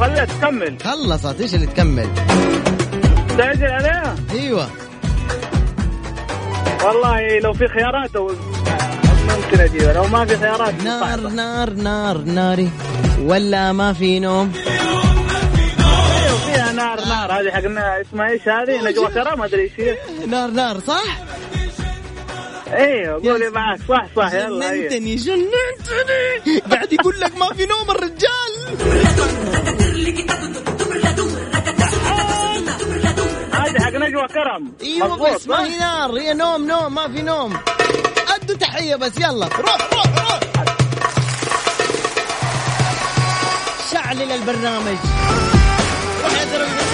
[0.00, 0.76] خليها تكمل.
[0.84, 2.08] خلصت إيش اللي تكمل.
[3.38, 4.68] تعجل عليها؟ أيوه.
[6.84, 8.32] والله لو في خيارات أو
[9.28, 11.28] ممكن اجيبها لو ما في خيارات نار صعبة.
[11.28, 12.70] نار نار ناري.
[13.22, 14.52] ولا ما في نوم.
[14.56, 17.32] أيوه فيها نار نار.
[17.32, 19.72] هذه حقنا اسمها إيش هذه؟ نجوى كرة ما أدري إيش
[20.26, 21.18] نار نار صح؟
[22.72, 24.88] أيوه قولي معك صح صح يلا هيا.
[24.88, 26.60] جننتني جننتني.
[26.70, 28.52] قاعد يقول لك ما في نوم الرجال.
[33.80, 34.72] حق نجوى كرم.
[34.82, 37.56] أيوه بس ما؟ هي نار هي نوم نوم ما في نوم.
[38.34, 39.46] أدوا تحية بس يلا.
[39.46, 40.40] روح روح روح.
[43.92, 44.96] شعلل البرنامج.
[46.22, 46.87] روح يا زلمة.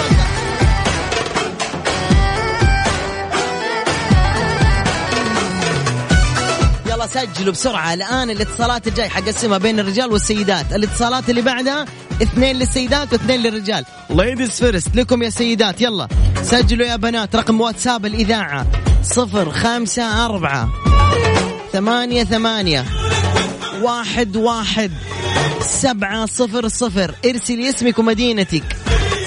[7.05, 7.93] يلا سجلوا بسرعة.
[7.93, 10.73] الآن الاتصالات الجاي حقسمها بين الرجال والسيدات.
[10.73, 11.85] الاتصالات اللي بعدها
[12.21, 13.85] اثنين للسيدات واثنين للرجال.
[14.09, 16.07] ladies first لكم يا سيدات يلا.
[16.43, 17.35] سجلوا يا بنات.
[17.35, 18.65] رقم واتساب الإذاعة.
[19.03, 20.69] صفر خمسة أربعة
[21.73, 22.85] ثمانية ثمانية
[23.81, 24.91] واحد واحد
[25.61, 27.15] سبعة صفر صفر.
[27.25, 28.77] ارسلي اسمك ومدينتك.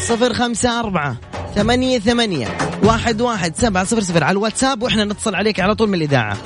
[0.09, 1.17] صفر خمسة أربعة
[1.55, 4.25] ثمانية ثمانية واحد واحد سبعة صفر صفر.
[4.25, 6.39] على الواتساب وإحنا نتصل عليك على طول من الإذاعة.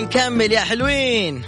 [0.00, 1.42] نكمل يا حلوين.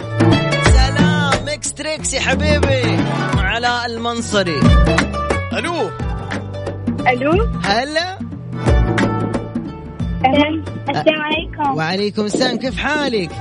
[0.65, 2.97] سلام Mix Trix يا حبيبي.
[3.37, 4.59] علاء المنصري.
[5.53, 5.89] ألو.
[7.07, 7.49] ألو.
[7.63, 8.19] هلا.
[10.25, 10.63] أهلا.
[10.89, 11.77] السلام عليكم.
[11.77, 12.57] وعليكم السلام.
[12.57, 13.31] كيف حالك؟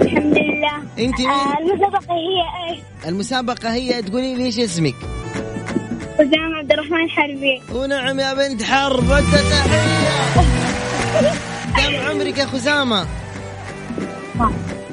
[0.00, 0.76] الحمد لله.
[0.98, 4.94] أنت مين؟ آه، المسابقة هي إيش؟ المسابقة هي تقولي لي إيش اسمك؟
[6.14, 7.62] وسام عبد الرحمن حربي.
[7.72, 9.10] ونعم يا بنت حرب.
[9.10, 10.00] انت تحية
[11.76, 13.06] كم عمرك يا خزامة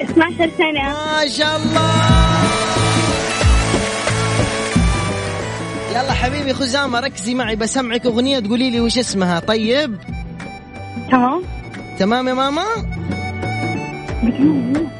[0.01, 0.89] 12 سنة.
[0.89, 1.91] ما شاء الله.
[5.91, 9.39] يلا حبيبي خزامة ركزي معي بسمعك أغنية تقولي لي وش اسمها.
[9.39, 9.97] طيب.
[11.11, 11.43] تمام.
[11.99, 12.65] تمام يا ماما؟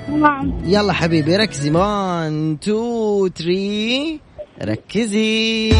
[0.08, 0.62] تمام.
[0.66, 1.72] يلا حبيبي ركزي.
[1.72, 4.20] 1 2 3
[4.64, 5.74] ركزي.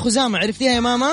[0.00, 1.12] خزامة عرفتيها يا ماما؟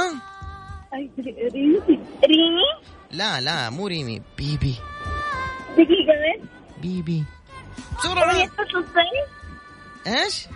[1.53, 1.79] ريمي.
[2.25, 2.69] ريمي؟
[3.11, 4.75] لا لا مو ريمي بيبي.
[5.71, 6.47] دقيقة بس.
[6.81, 7.23] بيبي.
[8.05, 9.27] أغنية بسرعة فصل الصيف؟
[10.07, 10.47] إيش؟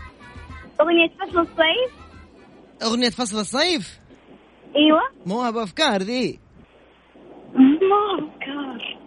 [0.81, 1.91] أغنية فصل الصيف؟
[2.83, 3.99] أغنية فصل الصيف؟
[4.75, 5.01] أيوة.
[5.25, 6.39] مو بأفكار ذي.
[7.55, 8.97] ما أفكار.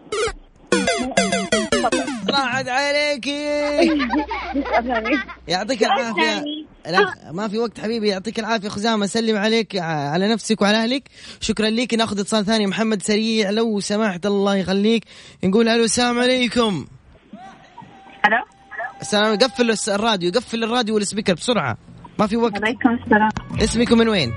[2.34, 3.44] راحت عليكي
[5.48, 6.22] يعطيك العافية.
[6.22, 6.66] ثاني.
[6.86, 8.08] لا ما في وقت حبيبي.
[8.08, 9.06] يعطيك العافية خزامة.
[9.06, 11.02] سلم عليك على نفسك وعلى أهلك.
[11.40, 11.94] شكرا لك.
[11.94, 12.66] ناخذ اتصال ثاني.
[12.66, 15.04] محمد سريع لو سمحت الله يخليك.
[15.44, 16.86] نقول ألو السلام عليكم.
[18.26, 18.44] ألو؟
[19.00, 21.78] السلام قفل الراديو قفل الراديو والسبيكر بسرعة.
[22.18, 22.64] ما في وقت.
[22.64, 23.30] عليكم السلام.
[23.62, 24.32] اسمكم من وين؟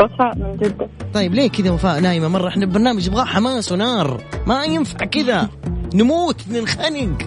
[0.00, 0.88] وفاء من جدة.
[1.14, 4.20] طيب ليه كذا وفاء نايمة مرة؟ إحنا برنامج يبغاه حماس ونار.
[4.46, 5.48] ما ينفع كذا.
[5.94, 7.18] نموت ننخنق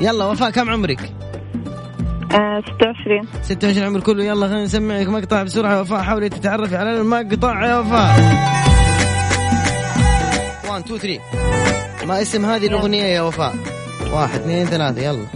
[0.00, 1.12] يلا وفاء كم عمرك؟
[2.30, 4.24] 26 26 عمر كله.
[4.24, 5.80] يلا خلينا نسمعك مقطع بسرعة.
[5.80, 8.16] وفاء حاولي تتعرفي على المقطع يا وفاء.
[10.68, 11.20] 1 2 3
[12.06, 13.54] ما اسم هذه الأغنية يا وفاء؟
[14.12, 15.00] واحد اثنين ثلاثة.
[15.02, 15.26] يلا.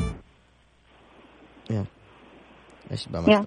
[1.71, 1.85] يلا.
[2.93, 3.45] إيش بقى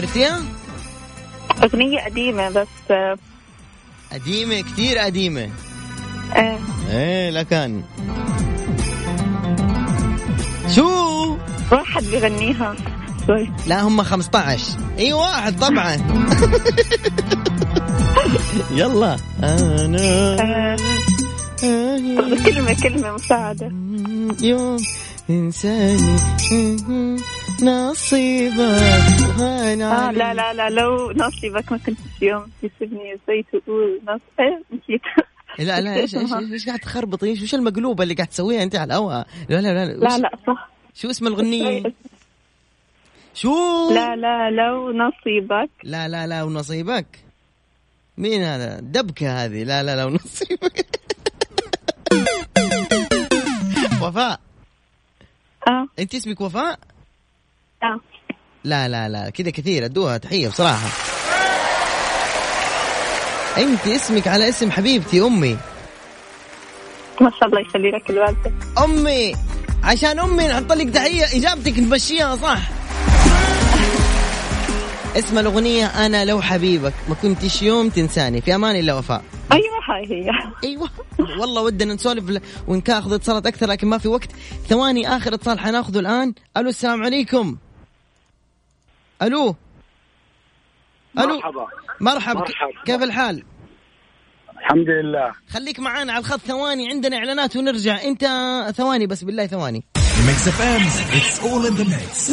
[0.00, 0.42] عرفتيها؟
[1.64, 3.18] أغنية قديمة بس آه،
[4.12, 5.50] قديمة كثير قديمة.
[6.36, 6.58] آه،
[6.90, 7.82] إيه لكن
[10.74, 11.36] شو؟
[11.72, 12.74] واحد بغنيها
[13.26, 13.52] سوري.
[13.66, 15.96] لا هم 15 إي واحد طبعا.
[18.80, 19.16] يلا.
[19.42, 20.36] أنا.
[20.40, 20.76] آه،
[22.44, 23.72] كلمة كلمة مساعدة.
[24.42, 24.76] يوم
[25.30, 26.16] إنساني.
[27.62, 34.00] نصيبك وأنا آه لا لا لا لو نصيبك ما كنت في يوم تسيبني زي تقول
[34.08, 35.02] نص إيه نسيت
[35.58, 38.94] لا لا إيش إيش إيش قاعد تخربطي إيش وش المقلوبه اللي قاعد تسويها انت على
[38.94, 41.82] الهواء لا لا لا لا لا صح شو اسم الاغنيه
[43.34, 43.54] شو
[43.94, 47.06] لا لا لو نصيبك لا لا لا ونصيبك
[48.18, 50.86] مين هذا دبكة هذه لا لا لا ونصيبك
[54.02, 54.40] وفاء
[55.68, 56.78] آه انت اسمك وفاء
[57.82, 58.00] آه.
[58.64, 60.88] لا لا لا كذا كثير أدوها تحية بصراحة.
[63.58, 65.58] أنت اسمك على اسم حبيبتي أمي.
[67.20, 68.52] ما شاء الله يخلي لك الوالدة.
[68.84, 69.34] أمي
[69.82, 72.58] عشان أمي نحط لك تحية إجابتك نمشيها صح؟
[75.16, 79.22] اسم الأغنية أنا لو حبيبك ما كنتش يوم تنساني في أمان الله وفاء.
[79.52, 80.30] أيوه هاي هي.
[80.64, 80.90] أيوه.
[81.40, 84.28] والله ودنا نسولف وناخذ اتصالات أكثر لكن ما في وقت.
[84.68, 86.34] ثواني آخر اتصال حناخذه الآن.
[86.56, 87.56] ألو السلام عليكم.
[89.22, 89.56] ألو؟
[91.18, 91.66] ألو؟ مرحبا.
[92.00, 92.44] مرحبا.
[92.84, 93.44] كيف الحال؟
[94.58, 95.32] الحمد لله.
[95.50, 98.02] خليك معانا على الخط ثواني عندنا إعلانات ونرجع.
[98.02, 98.24] أنت
[98.76, 99.84] ثواني بس بالله ثواني.
[100.26, 100.82] Mix FM
[101.16, 102.32] it's all in the mix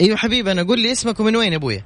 [0.00, 1.84] أيوه حبيبي أنا قول لي اسمك ومن وين أبويا؟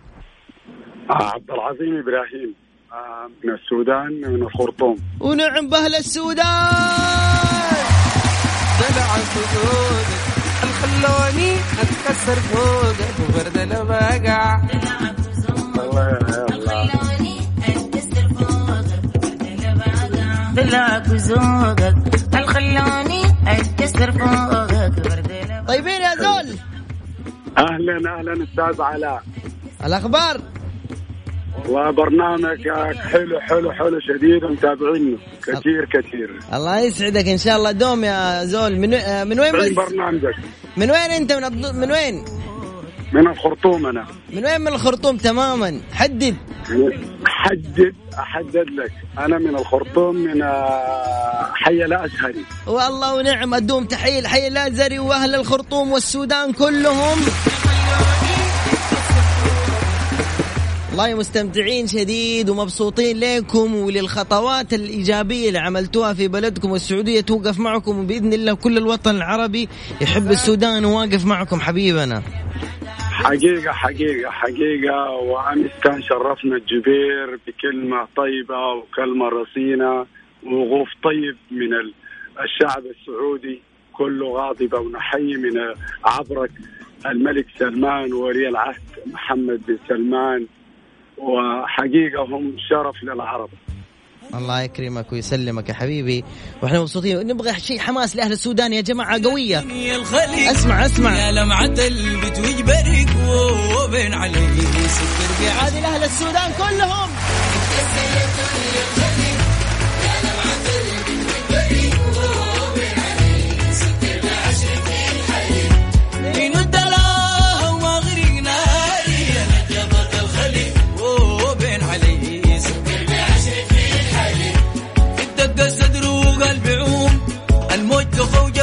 [1.10, 2.54] آه عبد العظيم إبراهيم
[2.92, 4.96] آه من السودان من الخرطوم.
[5.20, 6.44] ونعم بأهل السودان!
[8.80, 10.06] طلع خدودك
[10.80, 11.52] خلوني
[11.82, 14.60] اتكسر فوقك وبرد أنا بقع
[20.56, 21.94] طلعك وزوقك
[22.34, 24.92] الخلوني اتكسر فوقك
[25.68, 26.56] طيبين يا زول.
[27.58, 29.22] أهلا أهلا أستاذ علاء.
[29.84, 30.40] الأخبار؟
[31.68, 36.38] وبرنامجك حلو حلو حلو شديد ومتابعينه كثير كثير.
[36.54, 37.70] الله يسعدك إن شاء الله.
[37.70, 40.34] دوم يا زول من آه، من وين بس برنامجك.
[40.76, 42.24] من وين أنت؟ من الض- من وين؟
[43.12, 44.06] من الخرطوم أنا.
[44.32, 45.80] من وين من الخرطوم؟ تماما.
[45.92, 46.36] حدد.
[47.26, 48.92] حدد أحدد لك.
[49.18, 52.44] أنا من الخرطوم من آه، حي الأزهري.
[52.66, 53.84] والله ونعم أدوم.
[53.84, 57.18] تحية لحي الأزهري وأهل الخرطوم والسودان كلهم.
[61.00, 68.32] والله مستمتعين شديد ومبسوطين لكم وللخطوات الإيجابية اللي عملتوها في بلدكم والسعودية توقف معكم وبإذن
[68.32, 69.68] الله كل الوطن العربي
[70.00, 72.22] يحب السودان وواقف معكم حبيبنا.
[73.12, 75.10] حقيقة حقيقة حقيقة.
[75.10, 80.06] وأمس كان شرفنا الجبير بكلمة طيبة وكلمة رصينة
[80.46, 81.94] ووقوف طيب من ال-
[82.44, 85.52] الشعب السعودي كله غاضبة ونحيي من
[86.04, 86.50] عبرك
[87.06, 90.46] الملك سلمان وولي العهد محمد بن سلمان.
[91.20, 93.48] وحقيقة هم شرف للعرب.
[94.34, 96.24] الله يكرمك ويسلمك يا حبيبي.
[96.62, 97.26] وإحنا مبسوطين.
[97.26, 99.64] نبغى شيء حماس لأهل السودان يا جماعة قوية.
[100.50, 101.18] اسمع اسمع.
[101.18, 103.08] يا لمعة البت وجبرك
[103.84, 104.36] وبين بعد.
[105.60, 107.10] هذه لأهل السودان كلهم.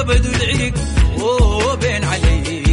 [0.07, 0.73] جبد العرق
[1.23, 2.01] وبين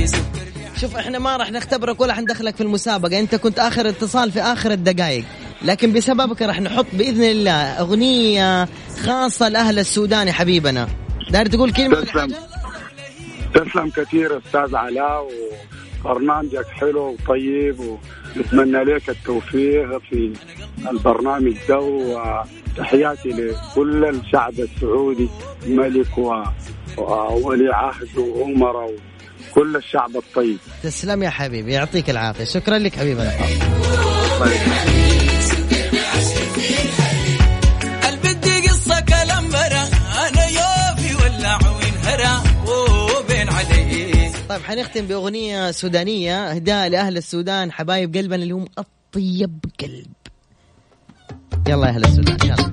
[0.06, 0.44] سكر
[0.80, 3.18] شوف إحنا ما راح نختبرك ولا حندخلك في المسابقة.
[3.20, 5.24] أنت كنت آخر اتصال في آخر الدقائق
[5.62, 8.68] لكن بسببك راح نحط بإذن الله أغنية
[9.04, 10.88] خاصة لأهل السودان يا حبيبنا.
[11.30, 12.34] داير تقول كلمة تسلم؟
[13.54, 15.28] تسلم كثير أستاذ علاء
[16.04, 17.76] وبرنامجك حلو وطيب
[18.36, 20.32] ونتمنى لك التوفيق في
[20.90, 25.28] البرنامج ده وتحياتي لكل الشعب السعودي
[25.66, 26.42] ملك و-
[26.98, 28.90] وولي عهد وأمراء
[29.50, 30.58] وكل الشعب الطيب.
[30.82, 32.44] تسلم يا حبيبي يعطيك العافية.
[32.44, 33.32] شكرا لك حبيبنا
[38.08, 39.84] البدي قصة كلام برا
[40.28, 48.16] أنا يوفي ولا عوين هرا وبين عليه طيب حنختم بأغنية سودانية اهداء لأهل السودان حبايب
[48.16, 50.06] قلبنا اللي هم أطيب قلب.
[51.68, 52.72] يلا يا أهل السودان يلا.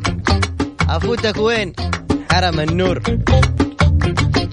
[0.89, 1.74] أفوتك وين؟
[2.32, 3.01] حرم النور.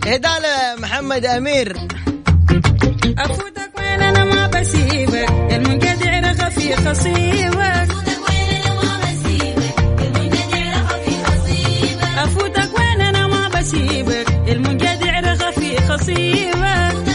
[0.09, 1.77] هدالة محمد أمير.
[3.19, 5.31] أفوتك وين أنا ما بسيبك.
[5.31, 7.89] المنقطع رغى في خصيبك.
[12.19, 14.27] أفوتك وين أنا ما بسيبك.
[14.49, 17.08] المنقطع رغى في خصيبك.